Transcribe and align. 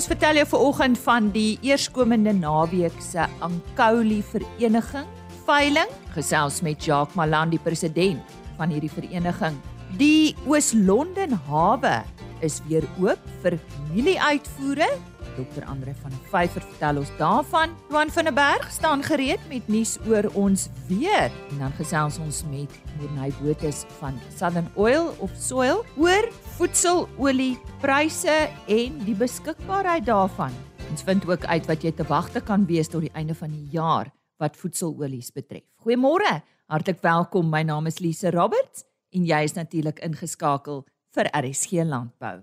Ons 0.00 0.08
vertel 0.08 0.38
jou 0.38 0.46
vanoggend 0.48 0.96
van 1.04 1.26
die 1.28 1.58
eerskomende 1.60 2.32
naweek 2.32 2.94
se 3.04 3.26
Ankouli 3.44 4.22
Vereniging 4.24 5.04
veiling, 5.44 5.90
gesels 6.14 6.62
met 6.64 6.80
Jacques 6.80 7.18
Malan, 7.20 7.52
die 7.52 7.60
president 7.60 8.32
van 8.56 8.72
hierdie 8.72 8.88
vereniging. 8.88 9.58
Die 10.00 10.32
Oos-London 10.48 11.36
hawe 11.50 11.98
is 12.40 12.62
weer 12.70 12.88
oop 12.96 13.28
vir 13.44 13.58
familieuitvoere. 13.74 14.88
Dr. 15.36 15.68
Andre 15.68 15.92
van 16.00 16.16
der 16.16 16.24
Vyver 16.32 16.64
vertel 16.64 17.02
ons 17.02 17.12
daarvan. 17.20 17.76
Johan 17.92 18.16
van 18.16 18.30
der 18.30 18.36
Berg 18.40 18.70
staan 18.72 19.04
gereed 19.04 19.44
met 19.52 19.68
nuus 19.68 19.98
oor 20.08 20.30
ons 20.32 20.70
weer. 20.88 21.28
En 21.52 21.66
dan 21.66 21.76
gesels 21.76 22.16
ons 22.24 22.40
met 22.48 22.80
Morney 22.96 23.36
Botes 23.42 23.84
van 24.00 24.16
Southern 24.32 24.72
Oil 24.80 25.12
of 25.20 25.36
Soil 25.36 25.84
oor 26.00 26.32
voedselolie 26.60 27.54
pryse 27.80 28.32
en 28.68 28.96
die 29.06 29.14
beskikbaarheid 29.16 30.04
daarvan. 30.04 30.52
Ons 30.90 31.04
vind 31.06 31.24
ook 31.24 31.46
uit 31.48 31.68
wat 31.70 31.84
jy 31.86 31.92
te 31.96 32.04
wagte 32.04 32.42
kan 32.44 32.66
wees 32.68 32.90
tot 32.92 33.06
die 33.06 33.12
einde 33.16 33.32
van 33.38 33.48
die 33.48 33.64
jaar 33.72 34.10
wat 34.36 34.58
voedselolies 34.60 35.30
betref. 35.32 35.64
Goeiemôre. 35.80 36.42
Hartlik 36.68 37.00
welkom. 37.00 37.48
My 37.48 37.62
naam 37.64 37.88
is 37.88 38.02
Lise 38.04 38.28
Roberts 38.34 38.84
en 39.16 39.24
jy 39.24 39.40
is 39.48 39.56
natuurlik 39.56 40.02
ingeskakel 40.04 40.82
vir 41.16 41.30
RSG 41.32 41.80
Landbou. 41.88 42.42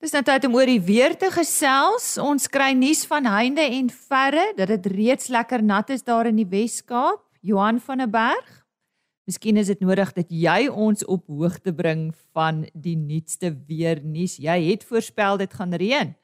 Dis 0.00 0.16
nou 0.16 0.24
tyd 0.24 0.48
om 0.48 0.56
oor 0.56 0.72
die 0.72 0.80
weer 0.80 1.12
te 1.18 1.28
gesels. 1.34 2.14
Ons 2.22 2.48
kry 2.48 2.70
nuus 2.72 3.04
van 3.10 3.28
heinde 3.28 3.66
en 3.66 3.92
verre 4.08 4.54
dat 4.56 4.72
dit 4.72 4.88
reeds 4.94 5.28
lekker 5.28 5.60
nat 5.60 5.92
is 5.92 6.06
daar 6.06 6.32
in 6.32 6.40
die 6.40 6.48
Wes-Kaap. 6.48 7.26
Johan 7.44 7.76
van 7.76 8.00
der 8.00 8.08
Berg, 8.08 8.48
Miskien 9.28 9.58
is 9.60 9.68
dit 9.68 9.82
nodig 9.84 10.14
dat 10.16 10.30
jy 10.32 10.70
ons 10.72 11.04
op 11.04 11.26
hoogte 11.28 11.74
bring 11.76 12.06
van 12.32 12.62
die 12.72 12.94
nuutste 12.96 13.50
weer 13.68 13.98
nuus. 14.00 14.38
Jy 14.40 14.56
het 14.70 14.86
voorspel 14.88 15.36
dit 15.36 15.52
gaan 15.52 15.74
reën. 15.82 16.14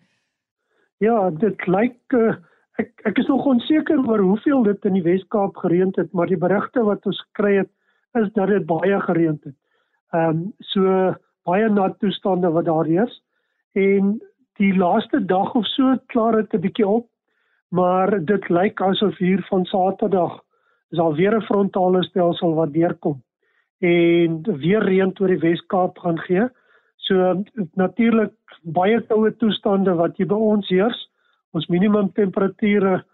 Ja, 1.04 1.18
dit 1.42 1.66
lyk 1.68 2.16
uh, 2.16 2.38
ek 2.80 3.04
ek 3.04 3.20
is 3.20 3.28
nog 3.28 3.44
onseker 3.50 4.00
oor 4.08 4.24
hoeveel 4.24 4.64
dit 4.70 4.88
in 4.88 4.96
die 4.96 5.04
Wes-Kaap 5.04 5.60
gereën 5.60 5.92
het, 5.98 6.08
maar 6.16 6.32
die 6.32 6.40
berigte 6.40 6.86
wat 6.86 7.04
ons 7.04 7.20
kry 7.36 7.58
het 7.58 7.70
is 8.16 8.30
dat 8.38 8.48
dit 8.48 8.64
baie 8.72 9.00
gereën 9.04 9.36
het. 9.36 9.52
Ehm 10.16 10.40
um, 10.40 10.40
so 10.72 11.12
baie 11.44 11.68
nat 11.68 11.98
toestande 12.00 12.54
wat 12.56 12.64
daar 12.70 12.88
is 12.88 13.20
en 13.76 14.16
die 14.56 14.72
laaste 14.80 15.20
dag 15.20 15.52
of 15.52 15.68
so 15.74 15.98
klaar 16.08 16.40
dit 16.40 16.56
'n 16.56 16.64
bietjie 16.64 16.88
op, 16.88 17.10
maar 17.68 18.16
dit 18.24 18.48
lyk 18.48 18.80
asof 18.80 19.18
hier 19.18 19.44
van 19.52 19.68
Saterdag 19.68 20.40
is 20.90 20.98
al 20.98 21.14
weer 21.14 21.34
'n 21.36 21.42
frontale 21.42 22.02
stelsel 22.02 22.54
wat 22.54 22.72
deurkom 22.72 23.22
en 23.78 24.42
weer 24.42 24.82
reën 24.82 25.12
oor 25.20 25.28
die 25.28 25.38
Wes-Kaap 25.38 25.98
gaan 25.98 26.18
gee. 26.18 26.48
So 26.96 27.44
natuurlik 27.74 28.32
baie 28.62 29.00
koue 29.00 29.36
toestande 29.36 29.94
wat 29.94 30.16
hier 30.16 30.26
by 30.26 30.34
ons 30.34 30.68
heers. 30.68 31.10
Ons 31.52 31.66
minimum 31.68 32.12
temperature 32.12 33.04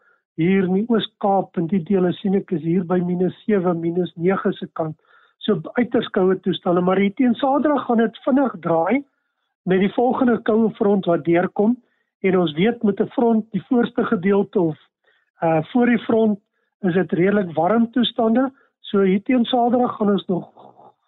hier 0.41 0.65
in 0.65 0.75
die 0.75 0.87
Oos-Kaap 0.89 1.59
en 1.61 1.67
die 1.67 1.83
dele 1.83 2.13
sien 2.13 2.35
ek 2.39 2.53
is 2.53 2.63
hier 2.63 2.85
by 2.85 3.01
-7, 3.01 3.81
-9 3.81 4.53
se 4.53 4.69
kant. 4.73 4.97
So 5.39 5.61
uiters 5.75 6.09
koue 6.09 6.37
toestande, 6.41 6.81
maar 6.81 6.99
hier 6.99 7.15
teen 7.15 7.35
Saterdag 7.35 7.87
gaan 7.87 7.97
dit 7.97 8.19
vinnig 8.25 8.55
draai 8.61 9.05
met 9.65 9.81
die 9.81 9.93
volgende 9.93 10.39
koue 10.43 10.71
front 10.71 11.07
wat 11.07 11.25
deurkom 11.25 11.77
en 12.21 12.39
ons 12.39 12.53
weet 12.53 12.83
met 12.83 13.01
'n 13.01 13.09
front 13.17 13.45
die 13.51 13.63
voorste 13.69 14.05
gedeelte 14.05 14.61
of 14.61 14.79
uh 15.43 15.63
voor 15.73 15.87
die 15.87 15.99
front 15.99 16.39
is 16.89 16.95
dit 16.95 17.13
redelik 17.13 17.53
warm 17.57 17.91
toestande. 17.93 18.51
So 18.81 19.05
hier 19.07 19.23
teen 19.23 19.45
Saterdag 19.45 19.97
gaan 19.97 20.13
ons 20.15 20.27
nog 20.27 20.49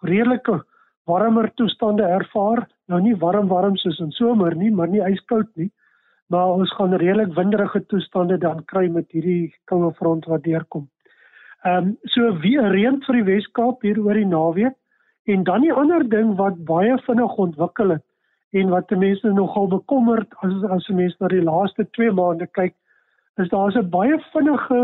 redelike 0.01 0.61
warmer 1.09 1.49
toestande 1.53 2.03
ervaar. 2.03 2.67
Nou 2.87 3.01
nie 3.01 3.15
warm 3.19 3.47
warm 3.47 3.75
soos 3.77 3.99
in 3.99 4.11
somer 4.11 4.55
nie, 4.55 4.71
maar 4.71 4.87
nie 4.87 5.01
ijskoud 5.01 5.49
nie. 5.55 5.71
Maar 6.27 6.53
ons 6.59 6.71
gaan 6.77 6.93
redelik 6.93 7.33
winderige 7.35 7.85
toestande 7.85 8.37
dan 8.37 8.63
kry 8.65 8.87
met 8.91 9.11
hierdie 9.11 9.53
koue 9.65 9.91
front 9.99 10.25
wat 10.25 10.43
deurkom. 10.43 10.87
Ehm 11.63 11.77
um, 11.77 11.97
so 12.11 12.31
weer 12.43 12.71
reën 12.71 13.01
vir 13.05 13.19
die 13.19 13.27
Wes-Kaap 13.31 13.81
hier 13.87 13.99
oor 14.03 14.17
die 14.19 14.27
naweek 14.27 14.75
en 15.31 15.43
dan 15.47 15.61
die 15.63 15.73
ander 15.73 16.03
ding 16.09 16.35
wat 16.35 16.57
baie 16.67 16.97
vinnig 17.05 17.37
ontwikkel 17.39 17.95
het 17.95 18.03
en 18.53 18.69
wat 18.69 18.91
mense 18.91 19.31
nogal 19.33 19.67
bekommerd 19.71 20.33
as 20.45 20.65
as 20.75 20.89
mense 20.89 21.15
na 21.19 21.29
die 21.31 21.43
laaste 21.43 21.85
2 21.97 22.11
maande 22.17 22.47
kyk 22.59 22.75
is 23.43 23.49
daar 23.49 23.71
'n 23.71 23.89
baie 23.89 24.19
vinnige 24.33 24.81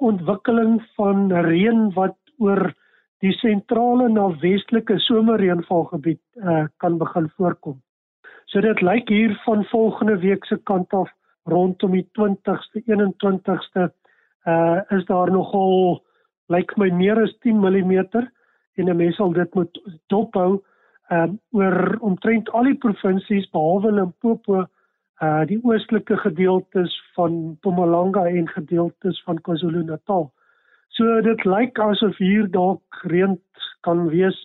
ontwikkeling 0.00 0.82
van 0.96 1.32
reën 1.32 1.90
wat 1.94 2.16
oor 2.38 2.72
die 3.24 3.32
sentrale 3.32 4.08
na 4.08 4.28
westelike 4.42 4.98
somerreënvalgebied 4.98 6.20
uh, 6.42 6.64
kan 6.82 6.98
begin 6.98 7.28
voorkom. 7.36 7.78
So 8.46 8.60
dit 8.60 8.82
lyk 8.82 9.08
hier 9.08 9.34
van 9.44 9.64
volgende 9.64 10.18
week 10.18 10.44
se 10.44 10.58
kant 10.68 10.92
af 10.92 11.10
rondom 11.50 11.92
die 11.96 12.06
20ste 12.18 12.82
21ste 12.84 13.88
uh 14.44 14.80
is 14.92 15.04
daar 15.08 15.30
nogal 15.32 16.02
lyk 16.52 16.76
my 16.76 16.90
meer 16.92 17.22
as 17.22 17.32
10 17.40 17.60
mm 17.60 17.92
en 18.76 18.88
'n 18.88 18.96
mens 18.96 19.16
sal 19.16 19.32
dit 19.32 19.54
moet 19.54 19.80
dophou 20.12 20.60
um 21.10 21.38
oor 21.52 21.96
omtrent 22.00 22.50
al 22.50 22.64
die 22.64 22.78
provinsies 22.78 23.50
behalwe 23.50 23.92
Limpopo 23.92 24.66
uh 25.22 25.44
die 25.46 25.60
oostelike 25.62 26.16
gedeeltes 26.16 26.94
van 27.14 27.32
Mpumalanga 27.54 28.26
en 28.26 28.48
gedeeltes 28.48 29.22
van 29.22 29.40
KwaZulu-Natal. 29.40 30.32
So 30.88 31.20
dit 31.22 31.44
lyk 31.44 31.78
asof 31.78 32.16
hier 32.18 32.50
dalk 32.50 33.02
reën 33.02 33.38
kan 33.86 34.08
wees 34.08 34.38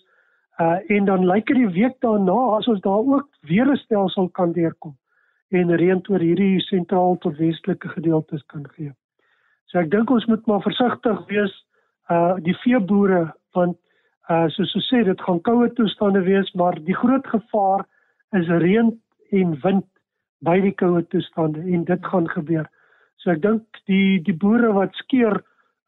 uh 0.59 0.77
en 0.87 1.05
dan 1.05 1.25
lyk 1.25 1.47
dit 1.47 1.57
die 1.63 1.73
week 1.73 1.97
daarna 2.05 2.37
as 2.57 2.67
ons 2.67 2.81
daar 2.81 3.05
ook 3.15 3.27
weer 3.41 3.65
'n 3.65 3.77
stelsel 3.77 4.29
kan 4.29 4.51
deurkom 4.51 4.97
en 5.49 5.75
reën 5.75 6.01
oor 6.09 6.19
hierdie 6.19 6.61
sentraal 6.61 7.17
tot 7.17 7.37
westelike 7.37 7.89
gedeeltes 7.89 8.45
kan 8.45 8.65
gee. 8.75 8.91
So 9.65 9.79
ek 9.79 9.91
dink 9.91 10.09
ons 10.09 10.25
moet 10.25 10.45
maar 10.45 10.61
versigtig 10.61 11.27
wees 11.27 11.53
uh 12.09 12.35
die 12.37 12.57
veeboere 12.63 13.33
want 13.53 13.77
uh 14.29 14.47
soos 14.47 14.75
ons 14.75 14.89
sê 14.93 15.03
dit 15.03 15.21
gaan 15.21 15.41
koue 15.41 15.73
toestande 15.73 16.21
wees 16.21 16.53
maar 16.53 16.77
die 16.85 16.95
groot 16.95 17.27
gevaar 17.27 17.85
is 18.31 18.47
reën 18.47 19.01
en 19.31 19.61
wind 19.61 19.85
by 20.45 20.59
die 20.63 20.75
koue 20.75 21.03
toestande 21.11 21.59
en 21.59 21.85
dit 21.87 22.05
gaan 22.11 22.27
gebeur. 22.31 22.67
So 23.19 23.31
ek 23.33 23.41
dink 23.43 23.81
die 23.91 24.19
die 24.23 24.35
boere 24.35 24.73
wat 24.75 24.95
skeer 25.03 25.41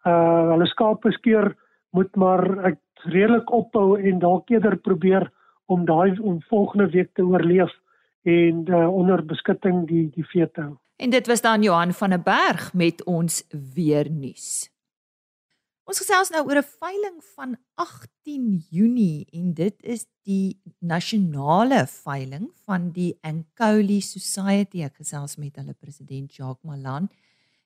uh 0.08 0.54
hulle 0.54 0.68
skape 0.72 1.12
skeer 1.18 1.54
moet 1.96 2.16
maar 2.16 2.44
ek 2.72 2.80
redelik 3.12 3.52
ophou 3.54 3.96
en 4.00 4.20
dalk 4.20 4.50
eerder 4.52 4.78
probeer 4.78 5.30
om 5.72 5.86
daai 5.86 6.20
om 6.20 6.42
volgende 6.50 6.90
week 6.92 7.14
te 7.16 7.24
oorleef 7.24 7.72
en 8.24 8.66
uh, 8.70 8.88
onder 8.90 9.24
beskutting 9.26 9.88
die 9.90 10.10
die 10.14 10.26
vee 10.34 10.48
te 10.52 10.62
hou. 10.62 10.76
En 11.02 11.10
dit 11.10 11.28
was 11.28 11.42
dan 11.42 11.64
Johan 11.64 11.94
van 11.98 12.10
der 12.10 12.22
Berg 12.22 12.74
met 12.74 13.06
ons 13.06 13.44
weer 13.76 14.10
nuus. 14.12 14.70
Ons 15.92 16.00
gesels 16.00 16.30
nou 16.32 16.46
oor 16.48 16.56
'n 16.62 16.72
veiling 16.80 17.18
van 17.36 17.56
18 17.76 18.64
Junie 18.72 19.28
en 19.36 19.52
dit 19.54 19.76
is 19.84 20.06
die 20.24 20.56
nasionale 20.80 21.82
veiling 21.84 22.46
van 22.64 22.94
die 22.96 23.20
Ankouli 23.28 24.00
Society. 24.00 24.86
Ek 24.88 24.96
gesels 25.04 25.36
met 25.36 25.60
hulle 25.60 25.76
president 25.76 26.32
Jacques 26.32 26.64
Malan. 26.64 27.10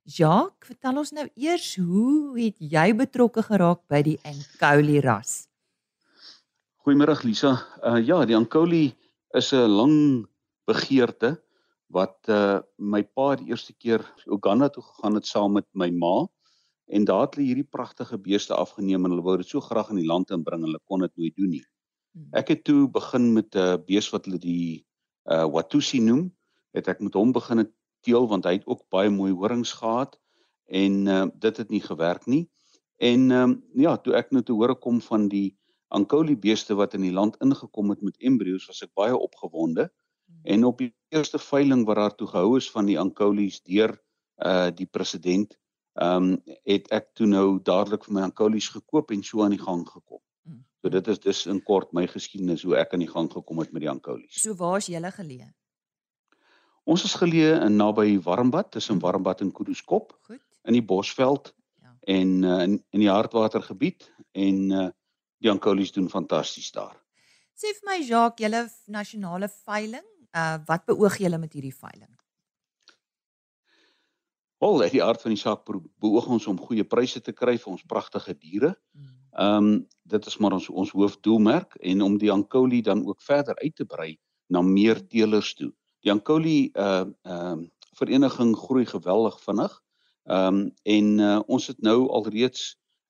Jacques, 0.09 0.74
vertel 0.74 0.97
ons 0.97 1.12
nou 1.12 1.28
eers 1.36 1.75
hoe 1.75 2.34
het 2.40 2.58
jy 2.58 2.96
betrokke 2.97 3.46
geraak 3.46 3.86
by 3.88 4.02
die 4.02 4.18
Ankouli 4.25 5.06
ras? 5.06 5.46
Goeiemôre 6.81 7.22
Lisa. 7.22 7.62
Uh 7.86 8.02
ja, 8.02 8.25
die 8.25 8.36
Ankouli 8.36 8.96
is 9.38 9.53
'n 9.53 9.69
lang 9.69 10.25
begeerte 10.66 11.38
wat 11.94 12.18
uh 12.28 12.62
my 12.80 13.03
pa 13.03 13.36
die 13.36 13.53
eerste 13.53 13.74
keer 13.78 14.02
Uganda 14.25 14.69
toe 14.69 14.81
gegaan 14.81 15.13
het 15.13 15.28
saam 15.28 15.53
met 15.53 15.69
my 15.75 15.92
ma 15.92 16.25
en 16.85 17.06
daar 17.06 17.25
het 17.25 17.35
hulle 17.35 17.47
hierdie 17.47 17.69
pragtige 17.78 18.18
beeste 18.22 18.53
afgeneem 18.53 19.06
en 19.06 19.16
hulle 19.16 19.25
wou 19.25 19.38
dit 19.41 19.50
so 19.50 19.62
graag 19.62 19.90
in 19.94 20.01
die 20.01 20.09
land 20.09 20.31
inbring 20.31 20.66
hulle 20.66 20.79
kon 20.85 21.01
dit 21.06 21.16
nooit 21.18 21.35
doen 21.35 21.50
nie. 21.57 21.63
Hmm. 22.13 22.27
Ek 22.31 22.51
het 22.54 22.63
toe 22.63 22.88
begin 22.92 23.33
met 23.33 23.56
'n 23.56 23.60
uh, 23.60 23.77
bees 23.88 24.10
wat 24.13 24.25
hulle 24.25 24.39
die 24.39 24.86
uh 25.25 25.45
Watusi 25.50 26.00
noem, 26.00 26.30
het 26.74 26.88
ek 26.88 27.01
met 27.01 27.13
hom 27.13 27.31
begin 27.33 27.65
teel 28.06 28.27
want 28.27 28.45
hy 28.45 28.60
het 28.60 28.68
ook 28.68 28.86
baie 28.89 29.10
mooi 29.10 29.31
horings 29.33 29.74
gehad 29.74 30.18
en 30.65 31.07
uh 31.07 31.25
dit 31.33 31.57
het 31.57 31.69
nie 31.69 31.81
gewerk 31.81 32.25
nie. 32.25 32.45
En 32.98 33.31
ehm 33.31 33.50
um, 33.50 33.63
ja, 33.74 33.98
toe 33.98 34.13
ek 34.15 34.31
nou 34.31 34.44
te 34.44 34.54
hore 34.54 34.75
kom 34.75 35.01
van 35.01 35.27
die 35.27 35.57
Ankouli 35.88 36.36
beeste 36.36 36.75
wat 36.75 36.94
in 36.94 37.01
die 37.01 37.13
land 37.13 37.36
ingekom 37.42 37.89
het 37.89 38.01
met 38.01 38.18
embryos, 38.18 38.65
was 38.68 38.81
ek 38.81 38.94
baie 38.94 39.18
opgewonde. 39.18 39.89
Hmm. 40.25 40.39
En 40.44 40.65
op 40.65 40.77
die 40.77 40.94
eerste 41.10 41.39
veiling 41.39 41.86
wat 41.86 41.95
daar 41.95 42.15
toe 42.15 42.27
gehou 42.27 42.57
is 42.57 42.71
van 42.71 42.86
die 42.86 43.00
Ankoulies 43.00 43.62
deur 43.63 44.00
uh 44.45 44.69
die 44.75 44.88
president 44.88 45.57
ehm 45.95 46.31
um, 46.31 46.56
het 46.68 46.88
ek 46.92 47.13
toe 47.15 47.27
nou 47.27 47.59
dadelik 47.63 48.03
vir 48.03 48.15
my 48.18 48.24
ankolies 48.27 48.68
gekoop 48.74 49.12
en 49.15 49.21
so 49.24 49.44
aan 49.44 49.56
die 49.56 49.62
gang 49.62 49.86
gekom. 49.88 50.19
Hmm. 50.44 50.63
So 50.81 50.92
dit 50.92 51.07
is 51.07 51.19
dis 51.24 51.45
in 51.51 51.62
kort 51.63 51.94
my 51.95 52.03
geskiedenis 52.12 52.65
hoe 52.68 52.75
ek 52.81 52.94
aan 52.94 53.03
die 53.06 53.12
gang 53.12 53.30
gekom 53.31 53.62
het 53.63 53.71
met 53.71 53.86
die 53.86 53.89
ankolies. 53.89 54.42
So 54.42 54.56
waar 54.59 54.81
is 54.83 54.89
julle 54.92 55.12
geleë? 55.12 55.47
Ons 56.86 57.06
is 57.07 57.15
geleë 57.18 57.62
in 57.65 57.80
naby 57.80 58.19
Warmbad, 58.25 58.74
tussen 58.75 58.97
hmm. 58.97 59.06
Warmbad 59.06 59.42
en 59.42 59.53
Kuduskop. 59.56 60.18
Goed. 60.27 60.44
In 60.68 60.75
die 60.75 60.83
Bosveld. 60.83 61.53
Ja. 61.81 61.95
En 62.18 62.44
uh, 62.44 62.62
in 62.68 62.83
in 62.91 63.06
die 63.06 63.09
Hartwatergebied 63.09 64.12
en 64.31 64.62
uh, 64.71 64.89
die 65.39 65.51
ankolies 65.51 65.95
doen 65.95 66.09
fantasties 66.09 66.71
daar. 66.75 67.00
Sê 67.56 67.71
vir 67.71 67.88
my 67.88 68.01
Jacques, 68.03 68.44
julle 68.44 68.65
nasionale 68.91 69.48
veiling, 69.48 70.03
uh 70.36 70.57
wat 70.68 70.83
beoog 70.91 71.15
julle 71.24 71.39
met 71.39 71.53
hierdie 71.56 71.75
veiling? 71.75 72.12
Wel, 74.65 74.81
uit 74.81 74.95
die 74.95 75.03
aard 75.03 75.21
van 75.21 75.33
die 75.35 75.38
saak 75.38 75.67
beoog 76.01 76.27
ons 76.33 76.47
om 76.50 76.57
goeie 76.57 76.83
pryse 76.89 77.19
te 77.21 77.33
kry 77.38 77.53
vir 77.62 77.71
ons 77.75 77.83
pragtige 77.85 78.33
diere. 78.33 78.71
Hmm. 78.97 79.12
Ehm 79.35 79.67
um, 79.67 79.83
dit 80.09 80.27
is 80.29 80.38
maar 80.41 80.56
ons 80.57 80.69
ons 80.69 80.91
hoofdoelmerk 80.94 81.75
en 81.91 82.01
om 82.01 82.15
die 82.21 82.31
Ankoli 82.33 82.79
dan 82.81 83.03
ook 83.06 83.21
verder 83.21 83.57
uit 83.62 83.75
te 83.75 83.85
brei 83.85 84.15
na 84.50 84.62
meer 84.65 85.01
teelers 85.07 85.53
toe. 85.59 85.69
Die 86.01 86.12
Ankoli 86.13 86.71
uh 86.73 87.06
ehm 87.06 87.13
uh, 87.35 87.67
vereniging 88.00 88.56
groei 88.57 88.85
geweldig 88.89 89.38
vinnig. 89.44 89.75
Ehm 90.23 90.57
um, 90.57 90.71
en 90.83 91.19
uh, 91.19 91.39
ons 91.45 91.67
het 91.67 91.81
nou 91.81 92.09
alreeds 92.09 92.63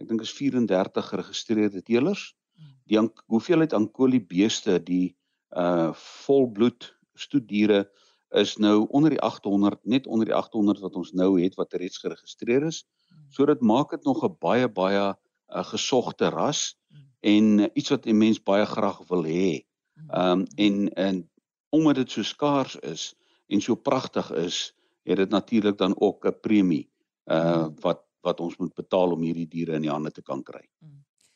ek 0.04 0.10
dink 0.12 0.28
is 0.28 0.36
34 0.36 1.08
geregistreerde 1.14 1.82
teelers. 1.82 2.34
Hmm. 2.58 2.76
Die 2.84 3.00
hoeveelheid 3.32 3.74
Ankoli 3.74 4.20
beeste 4.20 4.82
die 4.84 5.16
uh 5.56 5.94
volbloed 6.26 6.92
stoetdiere 7.14 7.86
is 8.30 8.58
nou 8.58 8.86
onder 8.90 9.10
die 9.10 9.22
800 9.22 9.86
net 9.86 10.08
onder 10.08 10.26
die 10.26 10.36
800 10.36 10.80
wat 10.80 10.96
ons 10.96 11.12
nou 11.12 11.42
het 11.42 11.56
wat 11.56 11.74
reeds 11.74 11.98
geregistreer 11.98 12.64
is. 12.64 12.86
Hmm. 13.08 13.26
So 13.30 13.46
dit 13.46 13.62
maak 13.62 13.90
dit 13.90 14.04
nog 14.04 14.24
'n 14.24 14.36
baie 14.40 14.70
baie 14.70 15.10
'n 15.10 15.16
uh, 15.58 15.64
gesogte 15.64 16.30
ras 16.30 16.78
hmm. 16.90 17.06
en 17.20 17.60
uh, 17.60 17.68
iets 17.74 17.90
wat 17.90 18.06
'n 18.06 18.18
mens 18.18 18.44
baie 18.44 18.66
graag 18.66 19.08
wil 19.08 19.24
hê. 19.24 19.66
Hmm. 19.94 20.10
Ehm 20.10 20.40
um, 20.40 20.46
en 20.56 20.94
en 20.94 21.30
omdat 21.70 21.96
dit 21.96 22.12
so 22.12 22.24
skaars 22.24 22.76
is 22.76 23.16
en 23.48 23.62
so 23.62 23.76
pragtig 23.76 24.32
is, 24.32 24.76
het 25.04 25.18
dit 25.18 25.30
natuurlik 25.30 25.78
dan 25.78 26.00
ook 26.00 26.26
'n 26.26 26.40
premie 26.40 26.90
uh 27.26 27.68
wat 27.80 28.04
wat 28.22 28.40
ons 28.40 28.58
moet 28.58 28.74
betaal 28.74 29.12
om 29.12 29.22
hierdie 29.22 29.48
diere 29.48 29.78
in 29.78 29.82
die 29.86 29.92
hande 29.94 30.12
te 30.12 30.22
kan 30.22 30.44
kry. 30.44 30.64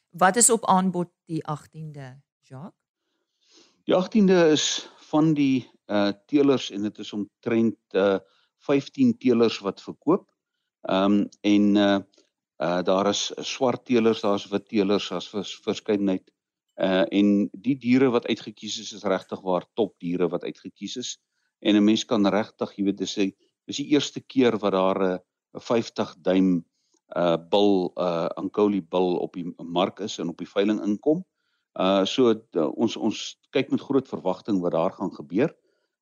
Wat 0.10 0.36
is 0.36 0.50
op 0.50 0.66
aanbod 0.66 1.12
die 1.30 1.44
18de, 1.46 2.18
Jacques? 2.42 2.74
Die 3.86 3.96
18de 3.96 4.50
is 4.52 4.90
van 5.12 5.34
die 5.34 5.68
uh 5.90 6.12
teelers 6.30 6.70
en 6.76 6.86
dit 6.88 7.00
is 7.04 7.14
omtrent 7.14 7.98
uh 7.98 8.20
15 8.68 9.14
teelers 9.18 9.60
wat 9.64 9.82
verkoop. 9.82 10.28
Ehm 10.88 11.14
um, 11.14 11.30
en 11.42 11.76
uh 11.76 12.00
uh 12.60 12.82
daar 12.84 13.10
is 13.10 13.32
swart 13.48 13.86
teelers, 13.86 14.22
daar's 14.22 14.48
wit 14.52 14.68
teelers, 14.68 15.10
daar's 15.10 15.30
vers, 15.30 15.56
verskeidenheid. 15.64 16.26
Uh 16.76 17.06
en 17.10 17.50
die 17.54 17.78
diere 17.78 18.10
wat 18.12 18.28
uitget 18.28 18.56
kies 18.56 18.80
is 18.80 18.94
is 18.94 19.04
regtig 19.04 19.42
waar 19.42 19.66
top 19.74 19.96
diere 20.00 20.30
wat 20.30 20.44
uitget 20.44 20.74
kies 20.76 20.98
is. 20.98 21.18
En 21.60 21.76
'n 21.76 21.84
mens 21.84 22.06
kan 22.06 22.28
regtig, 22.28 22.76
jy 22.78 22.84
weet, 22.84 22.98
dis 22.98 23.14
die 23.14 23.36
dis 23.68 23.78
die 23.78 23.92
eerste 23.94 24.22
keer 24.22 24.58
wat 24.58 24.72
daar 24.74 25.00
'n 25.04 25.20
uh, 25.56 25.60
50 25.60 26.16
duim 26.22 26.66
uh 27.16 27.38
bil 27.50 27.92
uh 27.98 28.30
Ankoli 28.36 28.82
bil 28.82 29.18
op 29.18 29.34
die 29.34 29.46
mark 29.58 30.00
is 30.00 30.20
en 30.20 30.30
op 30.30 30.38
die 30.38 30.50
veiling 30.50 30.82
inkom. 30.84 31.18
Uh 31.18 31.39
so 32.06 32.34
uh, 32.34 32.68
ons 32.76 32.98
ons 32.98 33.20
kyk 33.56 33.72
met 33.72 33.82
groot 33.82 34.08
verwagting 34.08 34.60
wat 34.64 34.76
daar 34.76 34.96
gaan 34.98 35.14
gebeur. 35.16 35.56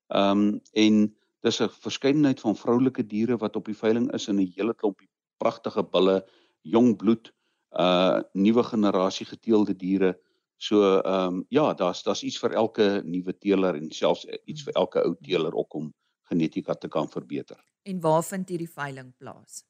Ehm 0.08 0.32
um, 0.32 0.62
en 0.74 1.16
dis 1.46 1.62
'n 1.62 1.70
verskeidenheid 1.70 2.40
van 2.40 2.56
vroulike 2.56 3.06
diere 3.06 3.38
wat 3.38 3.56
op 3.56 3.66
die 3.66 3.78
veiling 3.78 4.12
is 4.14 4.28
in 4.28 4.40
'n 4.40 4.54
hele 4.56 4.74
klompie 4.74 5.10
pragtige 5.38 5.84
bulle, 5.84 6.26
jong 6.62 6.96
bloed, 6.98 7.32
uh 7.72 8.22
nuwe 8.34 8.64
generasie 8.64 9.26
geteelde 9.26 9.76
diere. 9.76 10.18
So 10.58 11.00
ehm 11.00 11.28
um, 11.28 11.46
ja, 11.50 11.74
daar's 11.74 12.04
daar's 12.04 12.24
iets 12.24 12.40
vir 12.40 12.52
elke 12.52 13.02
nuwe 13.06 13.38
teeler 13.38 13.76
en 13.76 13.92
selfs 13.92 14.26
iets 14.46 14.64
vir 14.64 14.74
elke 14.74 15.04
ou 15.04 15.16
teeler 15.22 15.54
ook 15.54 15.74
om 15.74 15.94
genetika 16.30 16.74
te 16.74 16.88
kan 16.88 17.10
verbeter. 17.10 17.58
En 17.84 18.00
waar 18.00 18.24
vind 18.24 18.50
hierdie 18.50 18.72
veiling 18.72 19.14
plaas? 19.18 19.64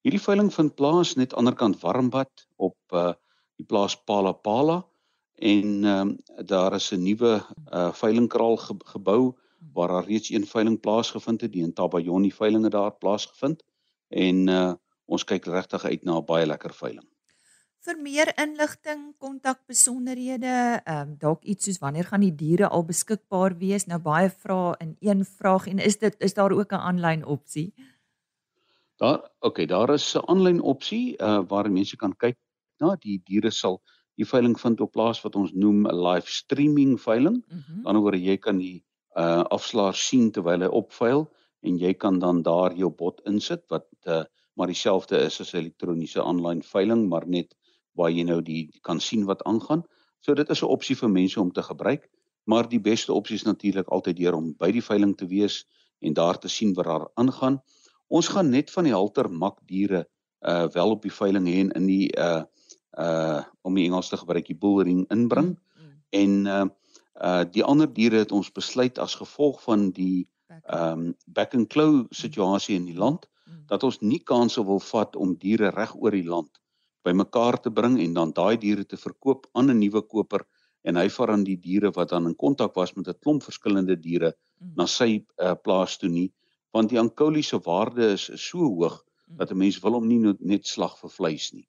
Hierdie 0.00 0.22
veiling 0.22 0.54
vind 0.54 0.74
plaas 0.74 1.14
net 1.14 1.34
aanderkant 1.34 1.80
Warmbad 1.80 2.46
op 2.56 2.78
uh 2.92 3.12
die 3.56 3.66
plaas 3.66 3.96
Palapala 4.04 4.84
en 5.36 5.84
ehm 5.84 6.08
um, 6.08 6.16
daar 6.46 6.74
is 6.74 6.90
'n 6.92 7.02
nuwe 7.02 7.42
uh 7.72 7.92
veilingkraal 7.92 8.56
ge 8.56 8.74
gebou 8.78 9.36
waar 9.72 9.88
daar 9.88 10.04
reeds 10.04 10.30
een 10.30 10.46
veiling 10.46 10.80
plaasgevind 10.80 11.40
het, 11.40 11.52
die 11.52 11.62
in 11.62 11.72
Tabayoni 11.72 12.32
veilinge 12.32 12.68
daar 12.68 12.92
plaasgevind 12.92 13.62
en 14.08 14.48
uh 14.48 14.72
ons 15.04 15.24
kyk 15.24 15.44
regtig 15.44 15.84
uit 15.84 16.04
na 16.04 16.18
'n 16.18 16.24
baie 16.24 16.46
lekker 16.46 16.74
veiling. 16.74 17.08
Vir 17.80 17.98
meer 18.02 18.32
inligting, 18.42 19.14
kontak 19.18 19.66
besonderhede, 19.66 20.80
ehm 20.84 21.00
um, 21.00 21.16
dalk 21.18 21.44
iets 21.44 21.64
soos 21.64 21.78
wanneer 21.78 22.04
gaan 22.04 22.20
die 22.20 22.34
diere 22.34 22.68
al 22.68 22.84
beskikbaar 22.84 23.58
wees? 23.58 23.86
Nou 23.86 23.98
baie 23.98 24.30
vrae 24.30 24.74
in 24.78 24.96
een 25.00 25.24
vraag 25.24 25.66
en 25.66 25.78
is 25.78 25.98
dit 25.98 26.16
is 26.18 26.34
daar 26.34 26.52
ook 26.52 26.72
'n 26.72 26.86
aanlyn 26.88 27.24
opsie? 27.24 27.74
Daar 28.96 29.18
oké, 29.18 29.46
okay, 29.46 29.66
daar 29.66 29.90
is 29.94 30.14
'n 30.14 30.26
aanlyn 30.26 30.60
opsie 30.60 31.16
uh 31.18 31.42
waar 31.48 31.70
mense 31.70 31.96
kan 31.96 32.16
kyk 32.16 32.36
na 32.80 32.86
nou, 32.86 32.96
die 33.00 33.20
diere 33.24 33.50
sal 33.50 33.80
die 34.16 34.26
veiling 34.26 34.56
vind 34.60 34.80
op 34.80 34.92
plaas 34.92 35.20
wat 35.24 35.36
ons 35.36 35.52
noem 35.52 35.86
'n 35.86 36.02
live 36.08 36.30
streaming 36.30 37.00
veiling. 37.00 37.44
Mm 37.48 37.62
-hmm. 37.66 37.86
Anderswoorde 37.86 38.22
jy 38.22 38.36
kan 38.36 38.58
die 38.58 38.84
uh 39.16 39.44
afslaer 39.56 39.94
sien 39.94 40.30
terwyl 40.30 40.60
hy 40.60 40.68
opveil 40.68 41.28
en 41.60 41.78
jy 41.78 41.94
kan 41.94 42.18
dan 42.18 42.42
daar 42.42 42.74
jou 42.76 42.90
bot 42.90 43.20
insit 43.24 43.64
wat 43.68 43.86
uh 44.06 44.24
maar 44.56 44.66
dieselfde 44.66 45.18
is 45.18 45.40
as 45.40 45.52
'n 45.52 45.58
elektroniese 45.58 46.22
aanlyn 46.22 46.62
veiling 46.62 47.08
maar 47.08 47.26
net 47.26 47.54
waar 47.94 48.10
jy 48.10 48.24
nou 48.24 48.40
die 48.42 48.70
kan 48.82 49.00
sien 49.00 49.24
wat 49.24 49.42
aangaan. 49.44 49.84
So 50.20 50.34
dit 50.34 50.50
is 50.50 50.62
'n 50.62 50.66
opsie 50.66 50.96
vir 50.96 51.10
mense 51.10 51.40
om 51.40 51.52
te 51.52 51.62
gebruik, 51.62 52.08
maar 52.44 52.68
die 52.68 52.80
beste 52.80 53.12
opsie 53.12 53.36
is 53.36 53.44
natuurlik 53.44 53.88
altyd 53.88 54.16
deur 54.16 54.34
om 54.34 54.54
by 54.58 54.70
die 54.72 54.82
veiling 54.82 55.16
te 55.16 55.26
wees 55.26 55.64
en 56.00 56.12
daar 56.12 56.38
te 56.38 56.48
sien 56.48 56.74
wat 56.74 56.84
daar 56.84 57.08
aangaan. 57.14 57.62
Ons 58.08 58.28
gaan 58.28 58.50
net 58.50 58.70
van 58.70 58.84
die 58.84 58.92
halter 58.92 59.30
mak 59.30 59.58
diere 59.66 60.06
uh 60.40 60.68
wel 60.72 60.90
op 60.90 61.02
die 61.02 61.12
veiling 61.12 61.46
hê 61.46 61.60
en 61.60 61.70
in 61.70 61.86
die 61.86 62.08
uh 62.16 62.42
uh 62.96 63.42
om 63.62 63.74
die 63.74 63.86
Engels 63.86 64.08
te 64.08 64.16
gebruik 64.16 64.46
die 64.46 64.58
bullring 64.58 65.06
inbring 65.10 65.54
mm, 65.54 65.84
mm. 65.84 65.94
en 66.10 66.46
uh 66.46 66.66
Uh 67.16 67.44
die 67.48 67.64
ander 67.64 67.88
diere 67.88 68.18
het 68.20 68.32
ons 68.32 68.50
besluit 68.52 68.98
as 69.00 69.14
gevolg 69.16 69.62
van 69.64 69.88
die 69.96 70.26
ehm 70.48 70.98
um, 70.98 71.14
back 71.26 71.54
and 71.54 71.68
claw 71.72 72.04
situasie 72.10 72.76
in 72.76 72.84
die 72.84 72.96
land 72.96 73.24
mm. 73.24 73.62
dat 73.72 73.82
ons 73.88 74.00
nie 74.00 74.20
kanse 74.20 74.64
wil 74.64 74.80
vat 74.80 75.16
om 75.16 75.32
diere 75.44 75.70
reg 75.72 75.94
oor 75.96 76.12
die 76.12 76.28
land 76.28 76.60
bymekaar 77.08 77.60
te 77.62 77.70
bring 77.70 77.96
en 78.02 78.12
dan 78.14 78.34
daai 78.36 78.56
diere 78.60 78.84
te 78.84 78.96
verkoop 79.00 79.46
aan 79.52 79.70
'n 79.70 79.78
nuwe 79.78 80.02
koper 80.02 80.44
en 80.84 80.96
hy 80.96 81.08
vat 81.08 81.28
dan 81.32 81.44
die 81.44 81.56
diere 81.56 81.90
wat 81.96 82.12
dan 82.12 82.26
in 82.26 82.36
kontak 82.36 82.74
was 82.76 82.92
met 82.96 83.08
'n 83.08 83.18
klomp 83.22 83.42
verskillende 83.42 83.96
diere 83.96 84.34
mm. 84.34 84.72
na 84.76 84.86
sy 84.86 85.24
uh, 85.40 85.54
plaas 85.54 85.96
toe 85.96 86.10
nie 86.10 86.30
want 86.76 86.90
die 86.90 87.00
ankoliese 87.00 87.58
waarde 87.64 88.12
is, 88.12 88.28
so 88.34 88.58
hoog 88.58 89.00
mm. 89.00 89.36
dat 89.38 89.50
'n 89.50 89.56
mens 89.56 89.80
wil 89.80 89.92
hom 89.92 90.06
nie 90.06 90.20
net 90.40 90.66
slag 90.66 90.98
vir 91.00 91.10
vleis 91.10 91.52
nie. 91.52 91.66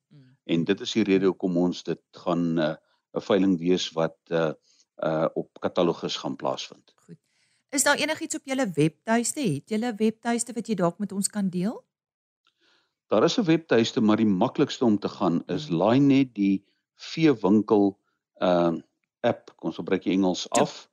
En 0.47 0.63
dit 0.63 0.81
is 0.85 0.93
die 0.95 1.03
rede 1.07 1.29
hoekom 1.29 1.57
ons 1.57 1.83
dit 1.83 2.01
gaan 2.23 2.43
'n 2.55 2.59
uh, 2.67 2.75
veiling 3.27 3.57
wees 3.59 3.89
wat 3.97 4.17
uh, 4.31 4.51
uh 5.03 5.27
op 5.33 5.59
katalogus 5.59 6.15
gaan 6.15 6.35
plaasvind. 6.35 6.93
Goed. 7.05 7.19
Is 7.69 7.83
daar 7.83 7.97
enigiets 7.97 8.35
op 8.35 8.45
julle 8.45 8.71
webtuiste? 8.73 9.41
Het 9.41 9.69
julle 9.69 9.93
webtuiste 9.95 10.53
wat 10.53 10.67
jy 10.67 10.75
dalk 10.75 10.99
met 10.99 11.11
ons 11.11 11.27
kan 11.27 11.49
deel? 11.49 11.83
Daar 13.07 13.23
is 13.23 13.37
'n 13.37 13.43
webtuiste, 13.43 14.01
maar 14.01 14.17
die 14.17 14.33
maklikste 14.43 14.85
om 14.85 14.99
te 14.99 15.09
gaan 15.09 15.43
is 15.45 15.67
hmm. 15.67 15.75
laai 15.75 15.99
net 15.99 16.35
die 16.35 16.65
veewinkel 16.95 17.99
ehm 18.33 18.75
uh, 18.75 18.81
app, 19.19 19.51
kom 19.55 19.69
ons 19.69 19.75
gebruik 19.75 20.03
die 20.03 20.13
Engels 20.13 20.49
af. 20.49 20.89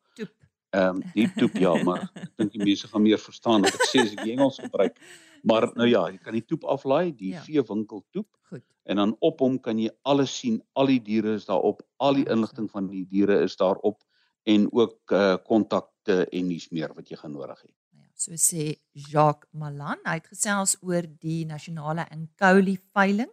Ehm 0.75 0.96
um, 0.96 1.02
die 1.14 1.28
toep 1.37 1.56
ja, 1.62 1.75
maar 1.82 2.08
ek 2.25 2.32
dink 2.37 2.52
die 2.52 2.64
mense 2.64 2.88
gaan 2.90 3.02
meer 3.02 3.20
verstaan 3.23 3.62
wat 3.62 3.76
ek 3.78 3.87
sê 3.90 4.02
as 4.02 4.14
ek 4.16 4.25
die 4.26 4.32
Engels 4.34 4.58
gebruik. 4.58 4.99
Maar 5.44 5.68
nou 5.76 5.88
ja, 5.88 6.06
jy 6.08 6.18
kan 6.24 6.36
die 6.36 6.44
toep 6.48 6.64
aflaai, 6.72 7.12
die 7.16 7.34
ja. 7.34 7.42
veewinkel 7.44 8.04
toep. 8.14 8.28
Goed. 8.48 8.64
En 8.88 9.00
dan 9.00 9.14
op 9.24 9.42
hom 9.44 9.58
kan 9.60 9.78
jy 9.80 9.90
alles 10.08 10.32
sien, 10.38 10.58
al 10.72 10.88
die 10.92 11.00
diere 11.04 11.36
is 11.36 11.44
daarop, 11.48 11.82
al 12.00 12.16
die 12.20 12.26
inligting 12.32 12.70
van 12.72 12.88
die 12.88 13.04
diere 13.08 13.42
is 13.44 13.56
daarop 13.60 14.00
en 14.48 14.66
ook 14.72 15.12
uh 15.16 15.36
kontakte 15.44 16.24
en 16.28 16.48
nuus 16.48 16.68
meer 16.72 16.92
wat 16.96 17.08
jy 17.08 17.16
gaan 17.16 17.32
nodig 17.32 17.60
hê. 17.64 17.70
Ja, 17.96 18.08
so 18.16 18.36
sê 18.40 18.74
Jacques 18.92 19.48
Malan, 19.56 20.00
hy 20.04 20.18
het 20.18 20.28
gesels 20.32 20.76
oor 20.84 21.08
die 21.20 21.44
nasionale 21.48 22.04
Inkouli 22.12 22.76
veiling 22.92 23.32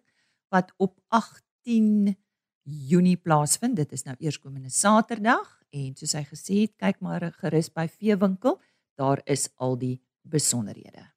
wat 0.51 0.71
op 0.79 0.95
18 1.11 2.15
Junie 2.63 3.17
plaasvind. 3.17 3.75
Dit 3.75 3.91
is 3.91 4.05
nou 4.07 4.15
eerskomende 4.19 4.71
Saterdag 4.71 5.57
en 5.71 5.95
soos 5.99 6.15
hy 6.15 6.23
gesê 6.27 6.61
het, 6.65 6.75
kyk 6.79 6.99
maar 7.03 7.29
gerus 7.39 7.71
by 7.71 7.87
veewinkel, 7.91 8.59
daar 8.99 9.23
is 9.25 9.47
al 9.59 9.77
die 9.79 9.97
besonderhede. 10.27 11.07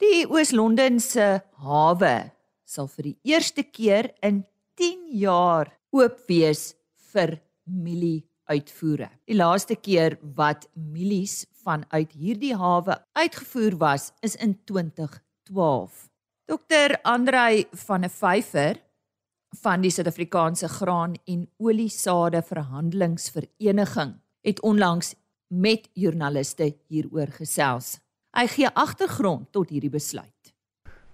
Die 0.00 0.24
Oos-London 0.24 0.96
se 0.96 1.24
hawe 1.60 2.14
sal 2.64 2.86
vir 2.88 3.10
die 3.10 3.34
eerste 3.34 3.66
keer 3.68 4.06
in 4.24 4.38
10 4.80 5.10
jaar 5.20 5.68
oop 5.92 6.22
wees 6.30 6.70
vir 7.12 7.34
mielie 7.68 8.22
uitvoere. 8.48 9.10
Die 9.28 9.36
laaste 9.36 9.76
keer 9.76 10.16
wat 10.38 10.64
mielies 10.72 11.42
vanuit 11.60 12.16
hierdie 12.16 12.54
hawe 12.56 12.96
uitgevoer 13.12 13.76
was, 13.76 14.08
is 14.24 14.38
in 14.40 14.56
2012. 14.64 16.08
Dr. 16.48 16.96
Andrei 17.04 17.66
van 17.84 18.08
der 18.08 18.16
Vyver 18.16 18.80
van 19.60 19.84
die 19.84 19.92
Suid-Afrikaanse 19.92 20.72
Graan 20.80 21.20
en 21.28 21.44
Oliesade 21.60 22.40
Verhandelingsvereniging 22.40 24.16
het 24.48 24.64
onlangs 24.64 25.12
met 25.52 25.90
joernaliste 25.92 26.72
hieroor 26.88 27.36
gesels. 27.36 27.98
Hy 28.30 28.46
gee 28.46 28.68
agtergrond 28.78 29.48
tot 29.50 29.72
hierdie 29.74 29.90
besluit. 29.90 30.52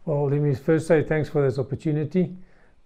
Well, 0.04 0.28
let 0.28 0.40
me 0.40 0.54
first 0.54 0.86
say 0.86 1.02
thanks 1.02 1.28
for 1.28 1.42
this 1.42 1.58
opportunity. 1.58 2.36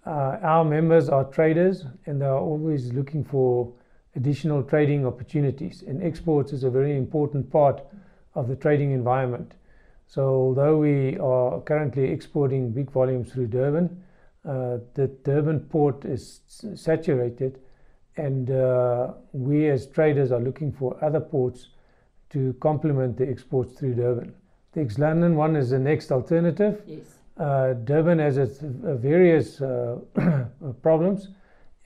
Uh, 0.07 0.39
our 0.41 0.65
members 0.65 1.09
are 1.09 1.25
traders 1.25 1.85
and 2.07 2.21
they 2.21 2.27
are 2.27 2.39
always 2.39 2.93
looking 2.93 3.25
for 3.25 3.73
additional 4.15 4.63
trading 4.63 5.05
opportunities 5.05 5.83
and 5.83 6.03
exports 6.03 6.53
is 6.53 6.65
a 6.65 6.71
very 6.71 6.97
important 6.97 7.51
part 7.51 7.83
of 8.35 8.47
the 8.49 8.57
trading 8.57 8.93
environment. 8.93 9.55
So 10.07 10.23
although 10.23 10.79
we 10.79 11.19
are 11.19 11.61
currently 11.61 12.05
exporting 12.11 12.71
big 12.71 12.91
volumes 12.91 13.33
through 13.33 13.49
Durban, 13.49 14.03
uh, 14.45 14.79
the 14.95 15.09
Durban 15.25 15.61
port 15.61 16.05
is 16.05 16.41
saturated, 16.75 17.59
and 18.17 18.51
uh, 18.51 19.13
we 19.33 19.69
as 19.69 19.87
traders 19.87 20.33
are 20.33 20.41
looking 20.41 20.73
for 20.73 20.97
other 21.05 21.21
ports 21.21 21.69
to 22.31 22.55
complement 22.61 23.17
the 23.17 23.29
exports 23.29 23.79
through 23.79 23.95
Durban. 23.95 24.35
The 24.73 24.81
ex-London 24.81 25.37
one 25.37 25.57
is 25.57 25.71
the 25.71 25.79
next 25.79 26.13
alternative. 26.13 26.83
Yes. 26.87 27.01
Uh, 27.37 27.73
Durban 27.73 28.19
has 28.19 28.39
its 28.39 28.63
uh, 28.63 28.95
various 28.97 29.61
uh, 29.61 29.99
problems 30.83 31.29